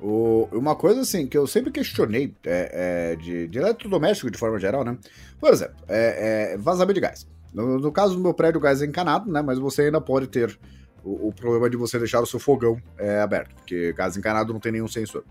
[0.01, 4.57] O- uma coisa assim que eu sempre questionei é, é, de, de eletrodoméstico de forma
[4.57, 4.97] geral, né?
[5.39, 7.27] Por exemplo, é, é vazamento de gás.
[7.53, 9.41] No, no caso do meu prédio, o gás é encanado, né?
[9.41, 10.57] Mas você ainda pode ter
[11.03, 14.59] o, o problema de você deixar o seu fogão é, aberto, porque gás encanado não
[14.59, 15.25] tem nenhum sensor.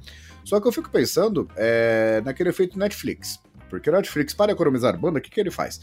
[0.45, 3.39] Só que eu fico pensando é, naquele efeito Netflix.
[3.71, 5.81] Porque o Netflix, para economizar banda, o que, que ele faz?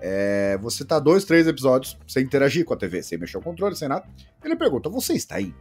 [0.00, 3.74] É, você tá dois, três episódios sem interagir com a TV, sem mexer o controle,
[3.76, 4.06] sem nada.
[4.44, 5.54] Ele pergunta: Você está aí?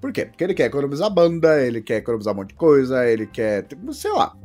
[0.00, 0.26] Por quê?
[0.26, 3.66] Porque ele quer economizar banda, ele quer economizar um monte de coisa, ele quer.
[3.92, 4.36] sei lá.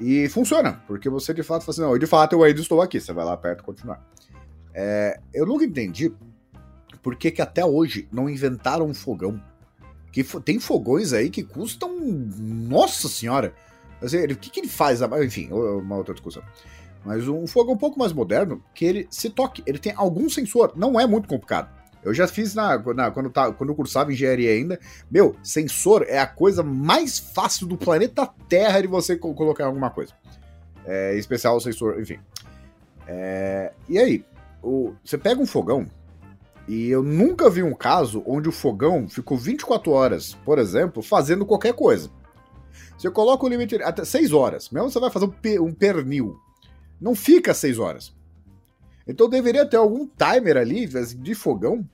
[0.00, 3.00] E funciona, porque você de fato fala assim: Não, de fato eu ainda estou aqui.
[3.00, 4.04] Você vai lá perto e continuar.
[4.74, 6.12] É, eu nunca entendi
[7.02, 9.40] por que, que até hoje não inventaram um fogão.
[10.12, 11.98] Que tem fogões aí que custam.
[11.98, 13.54] Nossa senhora!
[14.00, 15.00] Assim, ele- o que, que ele faz?
[15.24, 16.42] Enfim, é uma outra discussão.
[17.04, 20.72] Mas um fogão um pouco mais moderno, que ele se toque, ele tem algum sensor,
[20.76, 21.68] não é muito complicado.
[22.02, 24.78] Eu já fiz na, na- quando, tá, quando eu cursava engenharia ainda.
[25.10, 29.90] Meu, sensor é a coisa mais fácil do planeta Terra de você co- colocar alguma
[29.90, 30.12] coisa.
[30.84, 32.18] É, especial sensor, enfim.
[33.06, 34.24] É, e aí,
[34.62, 35.86] o- você pega um fogão,
[36.68, 41.44] e eu nunca vi um caso onde o fogão ficou 24 horas, por exemplo, fazendo
[41.46, 42.10] qualquer coisa.
[42.96, 46.36] Você coloca o limite até 6 horas, mesmo você vai fazer um, um pernil,
[47.00, 48.14] não fica 6 horas.
[49.06, 51.86] Então deveria ter algum timer ali assim, de fogão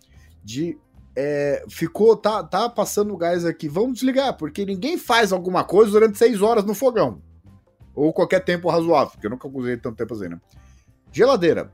[0.45, 0.79] de
[1.17, 6.17] é, ficou tá, tá passando gás aqui, vamos desligar, porque ninguém faz alguma coisa durante
[6.17, 7.21] 6 horas no fogão.
[7.93, 10.41] Ou qualquer tempo razoável, porque eu nunca usei tanto tempo assim, né?
[11.11, 11.73] Geladeira.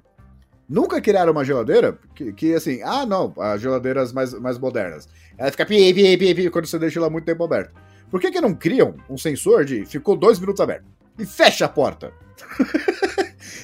[0.67, 5.07] Nunca criaram uma geladeira que, que, assim, ah, não, as geladeiras mais, mais modernas.
[5.37, 7.71] Ela fica pi, pi, pi, pi, quando você deixa ela muito tempo aberta.
[8.11, 10.87] Por que, que não criam um sensor de ficou dois minutos aberto?
[11.19, 12.13] E fecha a porta.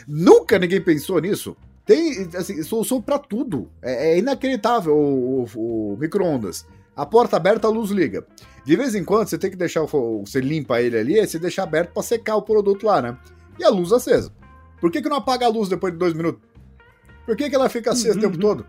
[0.06, 1.56] Nunca ninguém pensou nisso.
[1.86, 3.68] Tem, assim, solução pra tudo.
[3.82, 6.66] É, é inacreditável o, o- o micro-ondas.
[6.96, 8.26] A porta aberta, a luz liga.
[8.64, 11.38] De vez em quando você tem que deixar o Você limpa ele ali, aí você
[11.38, 13.16] deixa aberto pra secar o produto lá, né?
[13.58, 14.30] E a luz acesa.
[14.80, 16.40] Por que, que não apaga a luz depois de dois minutos?
[17.26, 18.66] Por que, que ela fica acesa o tempo todo?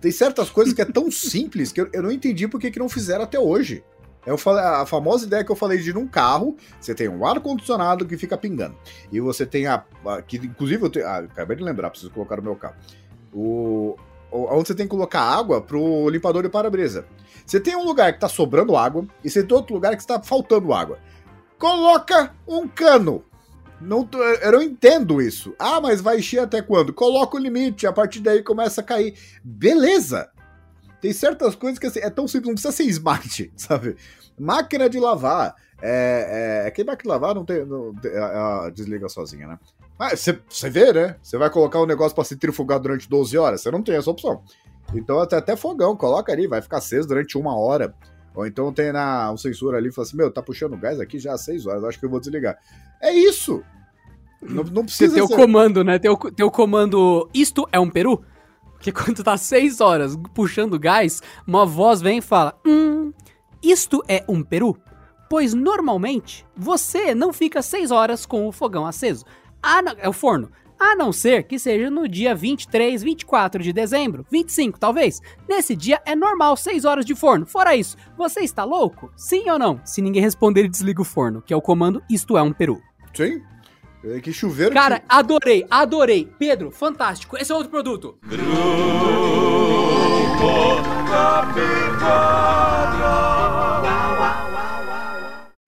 [0.00, 2.78] Tem certas coisas que é tão simples que eu, eu não entendi por que, que
[2.78, 3.82] não fizeram até hoje.
[4.26, 8.04] Eu falei, a famosa ideia que eu falei de num carro, você tem um ar-condicionado
[8.04, 8.76] que fica pingando.
[9.12, 9.84] E você tem a.
[10.04, 11.06] a- que inclusive eu tenho.
[11.06, 12.74] Ah, acabei de lembrar, preciso colocar no meu carro.
[13.32, 13.96] O.
[14.30, 17.06] o- Onde você tem que colocar água pro limpador de para-brisa.
[17.46, 20.20] Você tem um lugar que tá sobrando água e você tem outro lugar que está
[20.20, 20.98] faltando água.
[21.58, 23.24] Coloca um cano.
[23.80, 24.08] Não,
[24.42, 25.54] eu não entendo isso.
[25.58, 26.92] Ah, mas vai encher até quando?
[26.92, 29.14] Coloca o limite, a partir daí começa a cair.
[29.44, 30.28] Beleza!
[31.00, 33.96] Tem certas coisas que assim, é tão simples, não precisa ser smart, sabe?
[34.38, 35.54] Máquina de lavar.
[35.80, 37.64] É, é, é que máquina de lavar não tem.
[37.66, 39.58] Não, ela desliga sozinha, né?
[39.98, 41.16] Mas você- você vê, né?
[41.22, 44.42] Você vai colocar um negócio pra centrifugar durante 12 horas, você não tem essa opção.
[44.94, 47.94] Então até, até fogão, coloca ali, vai ficar aceso durante uma hora.
[48.34, 51.18] Ou então tem na, um sensor ali e fala assim: Meu, tá puxando gás aqui
[51.18, 52.56] já há 6 horas, acho que eu vou desligar.
[53.00, 53.62] É isso!
[54.42, 55.98] Não, não precisa tem o ser- comando, né?
[55.98, 58.22] Tem o, tem o comando Isto é um peru?
[58.86, 63.12] Que quando tá seis horas puxando gás, uma voz vem e fala: Hum,
[63.60, 64.78] isto é um peru?
[65.28, 69.24] Pois normalmente você não fica seis horas com o fogão aceso.
[69.60, 70.52] Ah, não, é o forno.
[70.78, 75.20] A não ser que seja no dia 23, 24 de dezembro, 25 talvez.
[75.48, 77.44] Nesse dia é normal 6 horas de forno.
[77.44, 79.10] Fora isso, você está louco?
[79.16, 79.80] Sim ou não?
[79.84, 82.80] Se ninguém responder, ele desliga o forno, que é o comando Isto é um peru.
[83.12, 83.42] Sim.
[84.08, 84.72] É que chuveiro.
[84.72, 86.28] Cara, que- adorei, adorei.
[86.38, 87.36] Pedro, fantástico.
[87.36, 88.18] Esse é outro produto.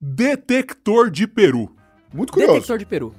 [0.01, 1.75] Detector de peru.
[2.13, 2.55] Muito curioso.
[2.55, 3.15] Detector de peru.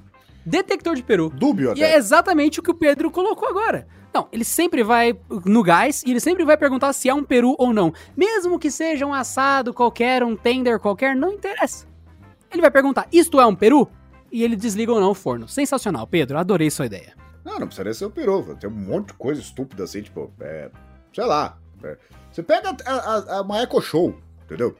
[0.45, 1.29] Detector de peru.
[1.29, 1.93] Dúbio E até.
[1.93, 3.87] é exatamente o que o Pedro colocou agora.
[4.13, 7.55] Não, ele sempre vai no gás e ele sempre vai perguntar se é um peru
[7.59, 7.93] ou não.
[8.17, 11.85] Mesmo que seja um assado qualquer, um tender qualquer, não interessa.
[12.51, 13.87] Ele vai perguntar, isto é um peru?
[14.31, 15.47] E ele desliga ou não o forno.
[15.47, 17.13] Sensacional, Pedro, adorei sua ideia.
[17.43, 18.55] Não, não precisaria ser o peru.
[18.59, 20.69] Tem um monte de coisa estúpida assim, tipo, é,
[21.13, 21.57] sei lá.
[21.83, 21.97] é,
[22.31, 24.15] você pega a, a, a, uma Echo Show,
[24.45, 24.75] entendeu?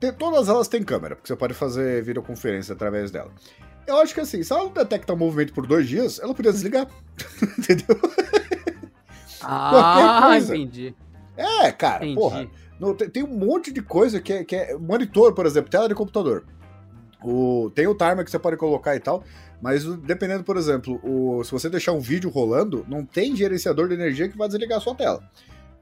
[0.00, 3.30] Tem- todas elas têm câmera, porque você pode fazer videoconferência através dela.
[3.86, 6.52] Eu acho que assim, se ela não detecta um movimento por dois dias, ela podia
[6.52, 6.86] desligar.
[7.58, 7.98] entendeu?
[9.42, 10.56] Ah, coisa.
[10.56, 10.94] entendi.
[11.36, 12.14] É, cara, Entendi.
[12.20, 12.46] porra.
[12.80, 15.88] No- tem, tem um monte de coisa que é, que é monitor, por exemplo, tela
[15.88, 16.44] de computador.
[17.24, 19.24] O, tem o timer que você pode colocar e tal,
[19.60, 23.94] mas dependendo, por exemplo, o, se você deixar um vídeo rolando, não tem gerenciador de
[23.94, 25.22] energia que vai desligar a sua tela.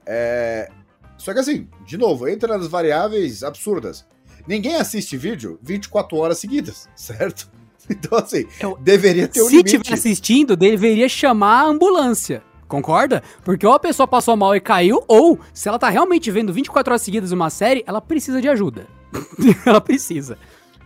[0.06, 0.70] É,
[1.18, 4.06] só que assim, de novo, entra nas variáveis absurdas.
[4.46, 7.50] Ninguém assiste vídeo 24 horas seguidas, certo?
[7.88, 9.76] Então, assim, Eu- deveria ter um Se limite.
[9.76, 12.42] estiver assistindo, deveria chamar a ambulância.
[12.66, 13.22] Concorda?
[13.44, 16.92] Porque ou a pessoa passou mal e caiu, ou se ela tá realmente vendo 24
[16.92, 18.88] horas seguidas uma série, ela precisa de ajuda.
[19.64, 20.36] ela precisa.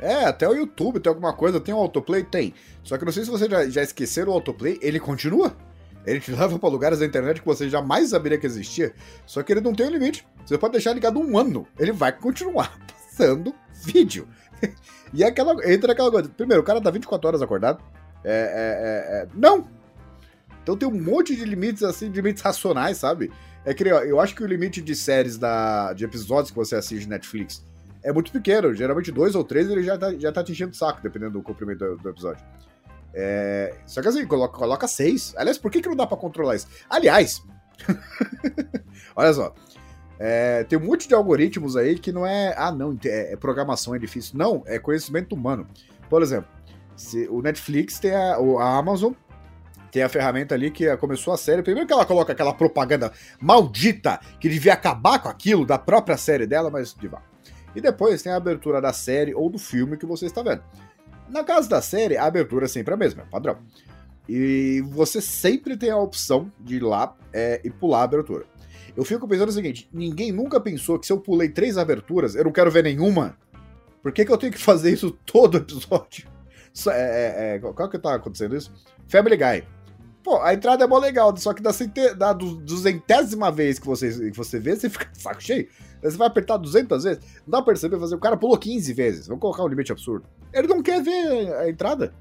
[0.00, 2.24] É, até o YouTube tem alguma coisa, tem o autoplay?
[2.24, 2.54] Tem.
[2.82, 5.54] Só que não sei se vocês já, já esqueceram o autoplay, ele continua.
[6.06, 8.94] Ele te leva pra lugares da internet que você jamais saberia que existia.
[9.26, 10.26] Só que ele não tem um limite.
[10.44, 11.66] Você pode deixar ligado um ano.
[11.78, 14.26] Ele vai continuar passando vídeo.
[15.12, 16.28] e é aquela, entra aquela coisa.
[16.30, 17.82] Primeiro, o cara tá 24 horas acordado.
[18.24, 19.68] É, é, é, é, não!
[20.62, 23.30] Então tem um monte de limites, assim, de limites racionais, sabe?
[23.64, 27.08] É que eu acho que o limite de séries, da, de episódios que você assiste
[27.08, 27.64] Netflix
[28.02, 28.74] é muito pequeno.
[28.74, 31.42] Geralmente dois ou três ele já tá, já tá te enchendo o saco, dependendo do
[31.42, 32.44] comprimento do, do episódio.
[33.12, 35.34] É, só que assim, coloca, coloca seis.
[35.36, 36.68] Aliás, por que, que não dá pra controlar isso?
[36.88, 37.42] Aliás,
[39.16, 39.54] olha só.
[40.18, 42.54] É, tem um monte de algoritmos aí que não é.
[42.56, 44.36] Ah, não, é, é, programação, é difícil.
[44.36, 45.66] Não, é conhecimento humano.
[46.08, 46.50] Por exemplo,
[46.94, 49.12] se o Netflix tem a, a Amazon
[49.90, 51.62] tem a ferramenta ali que começou a série.
[51.62, 56.46] Primeiro que ela coloca aquela propaganda maldita que devia acabar com aquilo da própria série
[56.46, 57.20] dela, mas de vá.
[57.74, 60.62] E depois tem a abertura da série ou do filme que você está vendo.
[61.28, 63.58] Na casa da série, a abertura é sempre a mesma, é padrão.
[64.28, 68.44] E você sempre tem a opção de ir lá é, e pular a abertura.
[68.96, 72.44] Eu fico pensando o seguinte: ninguém nunca pensou que se eu pulei três aberturas, eu
[72.44, 73.36] não quero ver nenhuma.
[74.02, 76.28] Por que, que eu tenho que fazer isso todo episódio?
[76.88, 78.72] É, é, é, qual que tá acontecendo isso?
[79.08, 79.66] Family Guy.
[80.22, 81.72] Pô, a entrada é mó legal, só que da,
[82.16, 85.68] da duzentésima vez que você, que você vê, você fica saco cheio.
[86.02, 89.26] Você vai apertar 200 vezes, não dá pra perceber, fazer, o cara pulou 15 vezes,
[89.26, 90.26] vamos colocar um limite absurdo.
[90.52, 92.14] Ele não quer ver a entrada.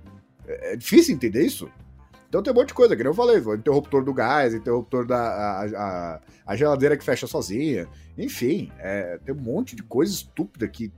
[0.45, 1.69] É, é difícil entender isso.
[2.27, 5.05] Então tem um monte de coisa, que nem eu falei, o interruptor do gás, interruptor
[5.05, 10.13] da a, a, a geladeira que fecha sozinha, enfim, é, tem um monte de coisa
[10.13, 10.93] estúpida que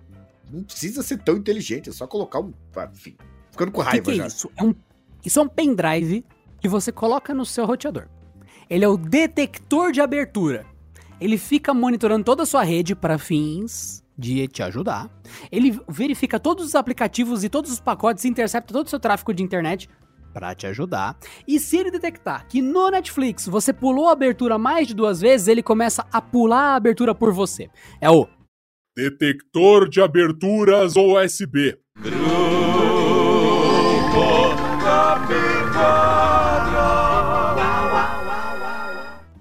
[0.52, 2.52] não precisa ser tão inteligente, é só colocar um.
[2.92, 3.16] Enfim,
[3.50, 4.26] ficando com raiva que que já.
[4.26, 4.52] É isso?
[4.58, 4.76] É um,
[5.24, 6.26] isso é um pendrive
[6.60, 8.08] que você coloca no seu roteador.
[8.70, 10.66] Ele é o detector de abertura.
[11.22, 15.10] Ele fica monitorando toda a sua rede para fins de te ajudar.
[15.52, 19.44] Ele verifica todos os aplicativos e todos os pacotes, intercepta todo o seu tráfego de
[19.44, 19.88] internet
[20.34, 21.18] para te ajudar.
[21.48, 25.48] E se ele detectar que no Netflix você pulou a abertura mais de duas vezes,
[25.48, 27.70] ele começa a pular a abertura por você.
[28.00, 28.28] É o
[28.96, 31.78] Detector de aberturas USB.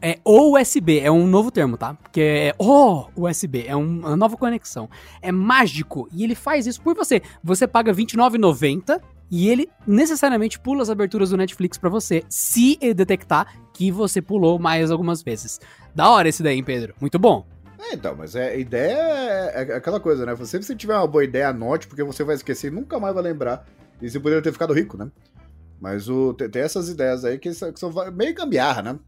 [0.02, 1.94] É USB, é um novo termo, tá?
[1.94, 4.88] Porque é oh, USB, é um, uma nova conexão.
[5.20, 7.20] É mágico e ele faz isso por você.
[7.44, 13.46] Você paga R$29,90 e ele necessariamente pula as aberturas do Netflix para você, se detectar
[13.72, 15.60] que você pulou mais algumas vezes.
[15.94, 16.94] Da hora esse daí, hein, Pedro?
[17.00, 17.46] Muito bom.
[17.78, 20.34] É, então, mas é, a ideia é, é, aquela coisa, né?
[20.34, 23.14] Você, se você tiver uma boa ideia, anote, porque você vai esquecer e nunca mais
[23.14, 23.66] vai lembrar.
[24.02, 25.10] E você poderia ter ficado rico, né?
[25.80, 28.98] Mas o, tem, tem essas ideias aí que, que são meio gambiarra, né?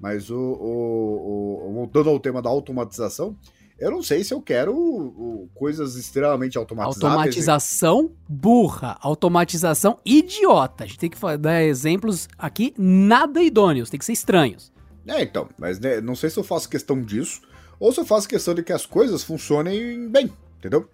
[0.00, 3.36] Mas o, o, o, voltando ao tema da automatização,
[3.78, 7.04] eu não sei se eu quero o, coisas extremamente automatizadas.
[7.04, 10.84] Automatização burra, automatização idiota.
[10.84, 14.72] A gente tem que dar exemplos aqui nada idôneos, tem que ser estranhos.
[15.06, 17.42] É, então, mas né, não sei se eu faço questão disso,
[17.78, 20.88] ou se eu faço questão de que as coisas funcionem bem, entendeu?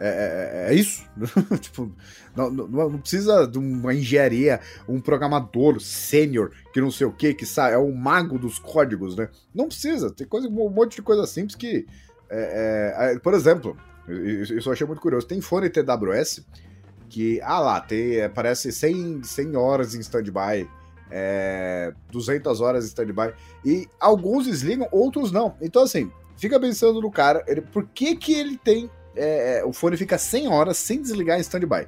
[0.00, 1.04] É, é, é, é isso.
[1.60, 1.92] tipo,
[2.34, 7.34] não, não, não, precisa de uma engenharia, um programador sênior que não sei o que,
[7.34, 9.28] que sabe, é o mago dos códigos, né?
[9.54, 10.10] Não precisa.
[10.10, 11.86] Tem coisa, um monte de coisa simples que.
[12.30, 13.76] É, é, é por exemplo,
[14.08, 15.26] isso eu achei muito curioso.
[15.26, 16.46] Tem fone TWS
[17.10, 20.66] que, ah lá, tem, parece 100, 100 horas em standby.
[21.10, 23.34] É, 200 horas em standby.
[23.62, 25.56] E alguns desligam, outros não.
[25.60, 29.72] Então, assim, fica pensando no cara, ele, por que que ele tem é, é, o
[29.72, 31.86] fone fica 100 horas sem desligar em standby.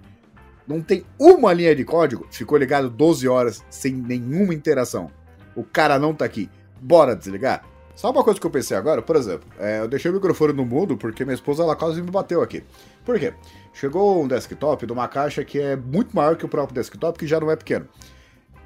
[0.66, 5.10] Não tem uma linha de código, ficou ligado 12 horas sem nenhuma interação.
[5.54, 6.48] O cara não tá aqui.
[6.80, 7.64] Bora desligar?
[7.94, 10.64] Só uma coisa que eu pensei agora, por exemplo, é, eu deixei o microfone no
[10.64, 12.64] mudo porque minha esposa ela quase me bateu aqui.
[13.04, 13.34] Por quê?
[13.74, 17.26] Chegou um desktop de uma caixa que é muito maior que o próprio desktop, que
[17.26, 17.86] já não é pequeno.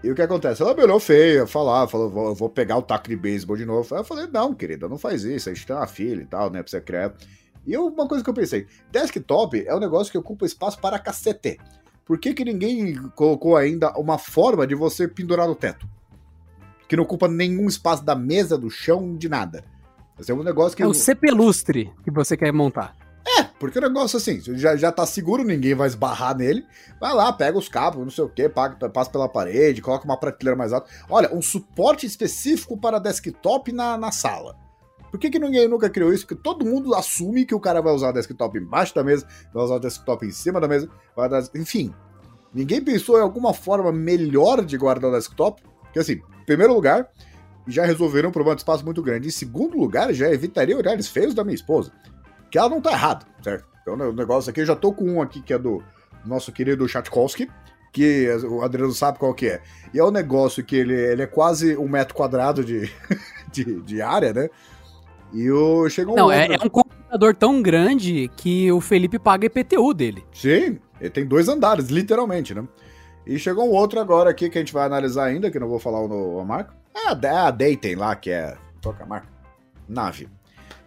[0.03, 0.63] E o que acontece?
[0.63, 3.95] Ela me olhou feia, falar, falou, vou, vou pegar o taco de beisebol de novo.
[3.95, 6.63] Eu falei, não, querida, não faz isso, a gente tem uma filha e tal, né,
[6.63, 7.13] pra você criar.
[7.67, 11.59] E uma coisa que eu pensei, desktop é um negócio que ocupa espaço para cacete.
[12.05, 15.89] Por que, que ninguém colocou ainda uma forma de você pendurar no teto?
[16.89, 19.65] Que não ocupa nenhum espaço da mesa, do chão, de nada.
[20.19, 20.83] Esse é um negócio que.
[20.85, 22.95] É o cepelustre que você quer montar.
[23.27, 26.65] É, porque o negócio assim, já, já tá seguro, ninguém vai esbarrar nele.
[27.01, 30.57] Vai lá, pega os cabos, não sei o que, passa pela parede, coloca uma prateleira
[30.57, 30.89] mais alta.
[31.11, 34.57] Olha, um suporte específico para desktop na, na sala.
[35.11, 36.27] Por que, que ninguém nunca criou isso?
[36.27, 39.79] Porque todo mundo assume que o cara vai usar desktop embaixo da mesa, vai usar
[39.79, 41.43] desktop em cima da mesa, vai dar...
[41.55, 41.95] enfim.
[42.53, 45.63] Ninguém pensou em alguma forma melhor de guardar o desktop?
[45.83, 47.09] Porque assim, em primeiro lugar,
[47.67, 49.29] já resolveram um problema de espaço muito grande.
[49.29, 51.93] Em segundo lugar, já evitaria olhares feios da minha esposa.
[52.51, 53.67] Que ela não tá errada, certo?
[53.83, 55.83] Então o negócio aqui, eu já tô com um aqui que é do
[56.25, 57.49] nosso querido Chatkowski,
[57.93, 59.63] que o Adriano sabe qual que é.
[59.95, 62.91] E é um negócio que ele, ele é quase um metro quadrado de,
[63.51, 64.51] de, de área, né?
[65.37, 69.45] E o chegou um Não, é, é, um computador tão grande que o Felipe paga
[69.45, 70.25] IPTU dele.
[70.33, 72.67] Sim, ele tem dois andares, literalmente, né?
[73.27, 75.79] E chegou um outro agora aqui que a gente vai analisar ainda, que não vou
[75.79, 76.75] falar o, a marca.
[76.95, 78.57] É a, é a Dayton lá, que é.
[78.83, 79.29] É a marca?
[79.87, 80.27] Nave.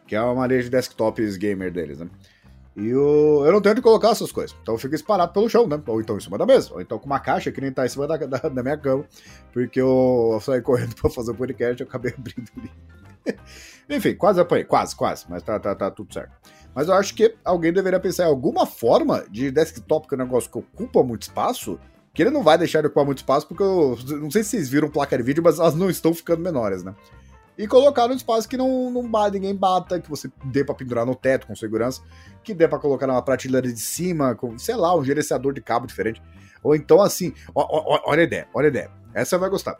[0.07, 2.09] Que é uma linha de desktops gamer deles, né?
[2.75, 4.55] E o, eu não tenho onde colocar essas coisas.
[4.63, 5.79] Então fica espalhado pelo chão, né?
[5.85, 6.73] Ou então em cima da mesa.
[6.73, 9.05] Ou então com uma caixa que nem tá em cima da, da, da minha cama.
[9.53, 12.71] Porque eu, eu saí correndo pra fazer o podcast e acabei abrindo ali.
[13.89, 14.65] Enfim, quase apanhei.
[14.65, 15.25] Quase, quase.
[15.29, 16.31] Mas tá, tá, tá tudo certo.
[16.73, 20.21] Mas eu acho que alguém deveria pensar em alguma forma de desktop, que é um
[20.21, 21.79] negócio que ocupa muito espaço,
[22.13, 24.69] que ele não vai deixar de ocupar muito espaço, porque eu não sei se vocês
[24.69, 26.93] viram placa de vídeo, mas elas não estão ficando menores, né?
[27.57, 31.13] E colocar no espaço que não, não ninguém bata, que você dê pra pendurar no
[31.13, 32.01] teto com segurança,
[32.41, 35.85] que dê pra colocar numa prateleira de cima, com, sei lá, um gerenciador de cabo
[35.85, 36.21] diferente.
[36.63, 38.91] Ou então assim, ó, ó, olha a ideia, olha a ideia.
[39.13, 39.77] Essa vai gostar.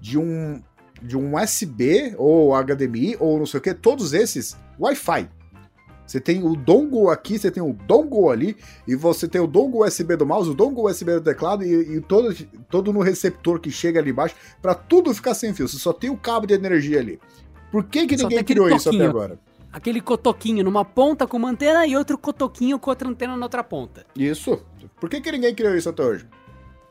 [0.00, 0.60] De um,
[1.02, 5.28] de um USB ou HDMI ou não sei o que, todos esses Wi-Fi.
[6.06, 9.86] Você tem o dongle aqui, você tem o dongle ali, e você tem o dongle
[9.86, 12.34] USB do mouse, o dongle USB do teclado e, e todo,
[12.68, 15.66] todo no receptor que chega ali embaixo, para tudo ficar sem fio.
[15.66, 17.18] Você só tem o cabo de energia ali.
[17.70, 19.38] Por que, que ninguém criou isso até agora?
[19.72, 23.64] Aquele cotoquinho numa ponta com uma antena e outro cotoquinho com outra antena na outra
[23.64, 24.04] ponta.
[24.14, 24.62] Isso.
[25.00, 26.26] Por que, que ninguém criou isso até hoje?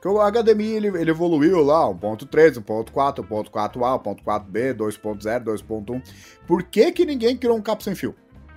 [0.01, 6.01] Porque o HDMI ele, ele evoluiu lá, 1.3, 1.4, 1.4A, 1.4B, 2.0, 2.1.
[6.47, 8.15] Por que, que ninguém criou um cabo sem fio?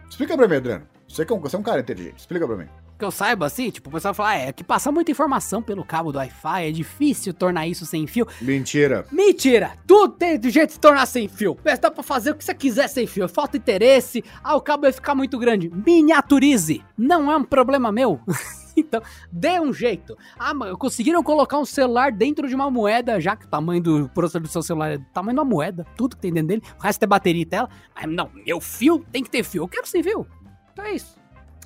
[0.08, 0.88] Explica pra mim, Adriano.
[1.06, 2.66] Você, que é você é um cara inteligente, explica pra mim.
[2.98, 5.84] Que eu saiba assim, tipo, o pessoal fala, ah, é que passa muita informação pelo
[5.84, 8.26] cabo do Wi-Fi, é difícil tornar isso sem fio.
[8.40, 9.04] Mentira.
[9.10, 9.72] Mentira!
[9.86, 11.56] Tudo tem de jeito de tornar sem fio.
[11.64, 13.28] Mas dá pra fazer o que você quiser sem fio.
[13.28, 15.70] Falta interesse, ah, o cabo vai ficar muito grande.
[15.70, 16.84] Miniaturize!
[16.96, 18.20] Não é um problema meu.
[18.76, 20.16] então, dê um jeito.
[20.38, 24.08] Ah, mas conseguiram colocar um celular dentro de uma moeda, já que o tamanho do
[24.10, 26.62] processador do seu celular é o tamanho de uma moeda, tudo que tem dentro dele,
[26.78, 27.68] o resto é bateria e tela.
[27.94, 29.64] Mas não, meu fio tem que ter fio.
[29.64, 30.26] Eu quero sem fio.
[30.72, 31.16] Então é isso.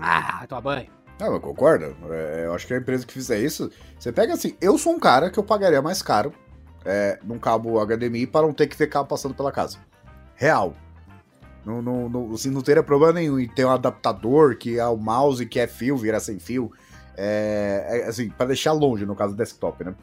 [0.01, 0.97] Ah, toma banho.
[1.19, 1.97] Não, eu concordo.
[2.11, 5.01] É, eu acho que a empresa que fizer isso, você pega assim, eu sou um
[5.01, 6.33] cara que eu pagaria mais caro
[6.85, 9.79] é, num cabo HDMI para não ter que ter cabo passando pela casa.
[10.35, 10.75] Real.
[11.64, 14.97] Não, não, não, assim, não teria problema nenhum em ter um adaptador que é o
[14.97, 16.73] mouse que é fio, vira sem fio.
[17.16, 19.95] É, é assim, para deixar longe, no caso desktop, né?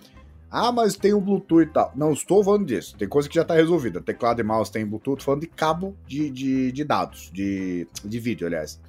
[0.51, 1.91] Ah, mas tem o Bluetooth e tal.
[1.95, 2.95] Não estou falando disso.
[2.97, 4.01] Tem coisa que já está resolvida.
[4.01, 8.45] Teclado e mouse tem Bluetooth, falando de cabo de, de, de dados, de, de vídeo,
[8.45, 8.80] aliás.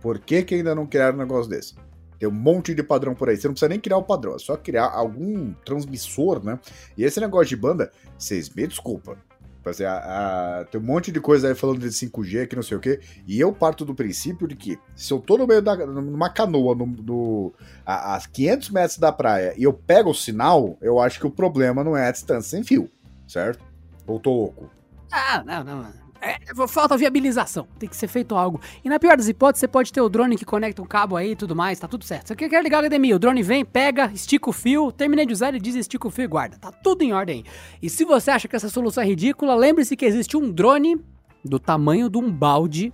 [0.00, 1.74] Por que, que ainda não criaram um negócio desse?
[2.18, 3.36] Tem um monte de padrão por aí.
[3.36, 6.58] Você não precisa nem criar o padrão, é só criar algum transmissor, né?
[6.96, 9.16] E esse negócio de banda, vocês me desculpa.
[9.62, 12.76] Fazer a, a, tem um monte de coisa aí falando de 5G, que não sei
[12.76, 13.00] o quê.
[13.26, 16.74] E eu parto do princípio de que se eu tô no meio da numa canoa,
[16.74, 17.52] no, no,
[17.84, 21.30] a, a 500 metros da praia, e eu pego o sinal, eu acho que o
[21.30, 22.88] problema não é a distância sem fio,
[23.26, 23.62] certo?
[24.06, 24.70] Ou tô louco?
[25.12, 25.92] Ah, não, não.
[26.20, 28.60] É, falta viabilização, tem que ser feito algo.
[28.84, 31.32] E na pior das hipóteses, você pode ter o drone que conecta um cabo aí
[31.32, 32.28] e tudo mais, tá tudo certo.
[32.28, 35.48] Você quer ligar o HDMI, o drone vem, pega, estica o fio, terminei de usar,
[35.48, 36.58] ele diz estica o fio e guarda.
[36.58, 37.44] Tá tudo em ordem.
[37.80, 41.00] E se você acha que essa solução é ridícula, lembre-se que existe um drone
[41.44, 42.92] do tamanho de um balde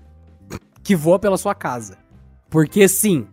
[0.83, 1.97] que voa pela sua casa.
[2.51, 3.27] Porque sim,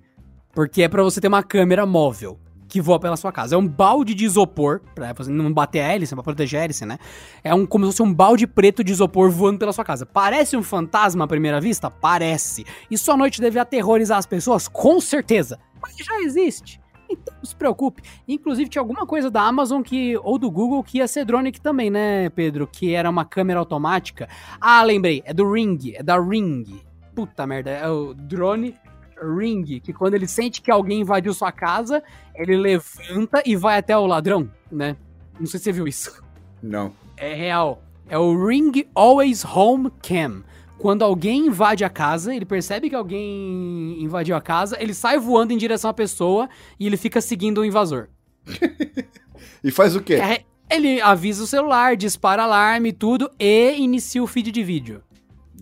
[0.54, 2.39] porque é para você ter uma câmera móvel
[2.72, 3.53] que voa pela sua casa.
[3.53, 6.86] É um balde de isopor, pra você não bater a hélice, pra proteger a hélice,
[6.86, 6.97] né?
[7.43, 10.05] É um, como se fosse um balde preto de isopor voando pela sua casa.
[10.05, 11.91] Parece um fantasma à primeira vista?
[11.91, 12.65] Parece.
[12.89, 14.69] E sua noite deve aterrorizar as pessoas?
[14.69, 15.59] Com certeza.
[15.82, 16.80] Mas já existe.
[17.09, 18.03] Então não se preocupe.
[18.26, 21.89] Inclusive tinha alguma coisa da Amazon que ou do Google que ia ser drone também,
[21.89, 22.65] né, Pedro?
[22.65, 24.30] Que era uma câmera automática.
[24.61, 25.22] Ah, lembrei.
[25.26, 25.78] É do Ring.
[25.93, 26.80] É da Ring.
[27.13, 27.69] Puta merda.
[27.69, 28.76] É o drone
[29.22, 32.03] Ring, que quando ele sente que alguém invadiu sua casa,
[32.36, 34.95] ele levanta e vai até o ladrão, né?
[35.39, 36.24] Não sei se você viu isso.
[36.61, 36.93] Não.
[37.17, 37.84] É real.
[38.07, 40.43] É o Ring Always Home Cam.
[40.78, 45.53] Quando alguém invade a casa, ele percebe que alguém invadiu a casa, ele sai voando
[45.53, 46.49] em direção à pessoa
[46.80, 48.09] e ele fica seguindo o invasor.
[49.63, 50.15] e faz o quê?
[50.15, 55.03] É, ele avisa o celular, dispara alarme e tudo e inicia o feed de vídeo.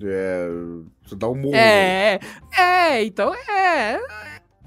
[0.02, 0.48] É.
[1.04, 1.56] Você dá um murro.
[1.56, 2.20] É,
[2.58, 4.00] é, então é.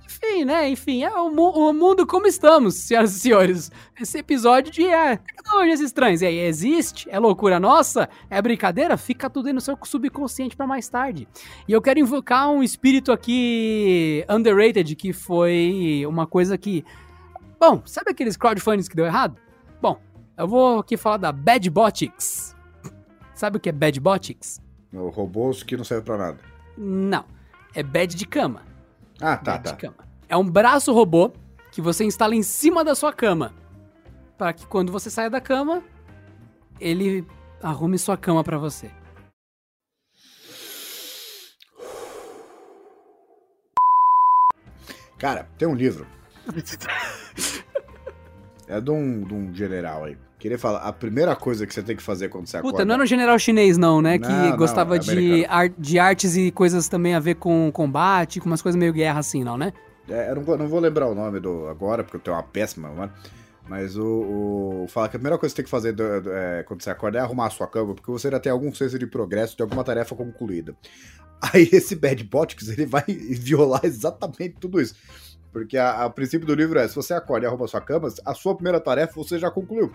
[0.04, 0.68] Enfim, né?
[0.68, 3.72] Enfim, é o, o, mundo como estamos, senhoras e senhores.
[4.00, 6.22] Esse episódio de é, tecnologias estranhas.
[6.22, 7.08] E aí, existe?
[7.10, 8.08] É loucura nossa?
[8.30, 8.96] É brincadeira?
[8.96, 11.26] Fica tudo aí no seu subconsciente para mais tarde.
[11.66, 16.84] E eu quero invocar um espírito aqui underrated, que foi uma coisa que.
[17.58, 19.36] Bom, sabe aqueles crowdfundings que deu errado?
[19.80, 20.00] Bom,
[20.36, 22.54] eu vou aqui falar da Bad Botics.
[23.34, 24.60] Sabe o que é Bad Botics?
[24.92, 26.38] Robôs que não servem pra nada.
[26.76, 27.24] Não.
[27.74, 28.62] É bed de cama.
[29.20, 29.70] Ah, tá, bed tá.
[29.72, 29.96] De cama.
[30.28, 31.32] É um braço robô
[31.70, 33.54] que você instala em cima da sua cama.
[34.36, 35.82] Para que quando você saia da cama,
[36.80, 37.26] ele
[37.62, 38.90] arrume sua cama para você.
[45.18, 46.06] Cara, tem um livro.
[48.68, 50.16] É de um, de um general aí.
[50.42, 52.72] Queria falar, a primeira coisa que você tem que fazer quando você acorda...
[52.78, 54.18] Puta, não era um general chinês não, né?
[54.18, 57.70] Não, que não, gostava é de, ar- de artes e coisas também a ver com
[57.70, 59.72] combate, com umas coisas meio guerra assim, não, né?
[60.08, 62.42] É, eu não vou, não vou lembrar o nome do agora, porque eu tenho uma
[62.42, 63.12] péssima memória.
[63.68, 64.04] Mas o,
[64.82, 64.86] o.
[64.88, 66.90] Fala que a primeira coisa que você tem que fazer do- do- é, quando você
[66.90, 69.62] acorda é arrumar a sua cama, porque você ainda tem algum senso de progresso, de
[69.62, 70.74] alguma tarefa concluída.
[71.40, 74.96] Aí esse Bad Botics, ele vai violar exatamente tudo isso.
[75.52, 78.08] Porque a, a princípio do livro é: se você acorda e arruma a sua cama,
[78.26, 79.92] a sua primeira tarefa você já concluiu.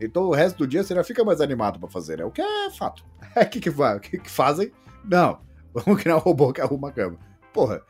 [0.00, 2.24] Então o resto do dia você já fica mais animado pra fazer, né?
[2.24, 3.04] O que é fato.
[3.34, 4.72] É o que, que, o que, que fazem?
[5.04, 5.40] Não.
[5.74, 7.18] Vamos criar um robô que arruma a cama.
[7.52, 7.82] Porra.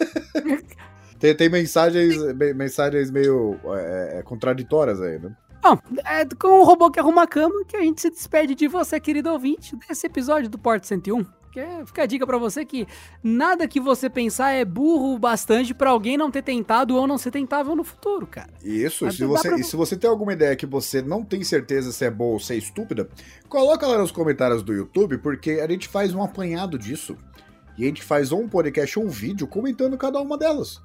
[1.18, 5.34] tem, tem mensagens, me- mensagens meio é, é, contraditórias aí, né?
[5.62, 8.66] Bom, é com o robô que arruma a cama que a gente se despede de
[8.66, 11.24] você, querido ouvinte, desse episódio do Porto 101.
[11.50, 12.86] Que é- fica a dica pra você que
[13.22, 17.18] nada que você pensar é burro o bastante pra alguém não ter tentado ou não
[17.18, 18.50] ser tentável no futuro, cara.
[18.62, 21.42] Isso, Mas se você, pra- e se você tem alguma ideia que você não tem
[21.42, 23.08] certeza se é boa ou se é estúpida,
[23.48, 27.16] coloca lá nos comentários do YouTube, porque a gente faz um apanhado disso.
[27.78, 30.80] E a gente faz ou um podcast ou um vídeo comentando cada uma delas.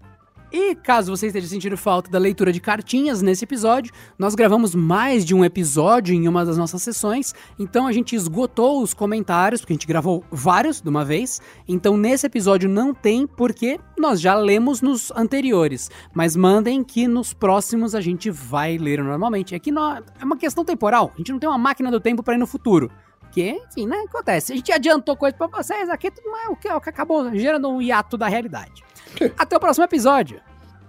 [0.57, 5.25] E caso você esteja sentindo falta da leitura de cartinhas nesse episódio, nós gravamos mais
[5.25, 9.73] de um episódio em uma das nossas sessões, então a gente esgotou os comentários, porque
[9.73, 11.41] a gente gravou vários de uma vez.
[11.67, 15.91] Então nesse episódio não tem, porque nós já lemos nos anteriores.
[16.13, 19.55] Mas mandem que nos próximos a gente vai ler normalmente.
[19.55, 22.35] É que é uma questão temporal, a gente não tem uma máquina do tempo para
[22.35, 22.89] ir no futuro.
[23.19, 23.97] Porque, enfim, né?
[24.07, 24.53] Acontece.
[24.53, 27.35] A gente adiantou coisa pra vocês, aqui tudo é o que, é o que acabou
[27.35, 28.81] gerando um hiato da realidade.
[29.37, 30.41] Até o próximo episódio.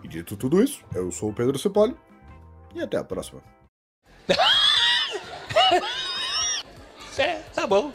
[0.03, 1.97] E dito tudo isso, eu sou o Pedro Cipoli.
[2.75, 3.43] E até a próxima.
[7.19, 7.95] É, tá bom.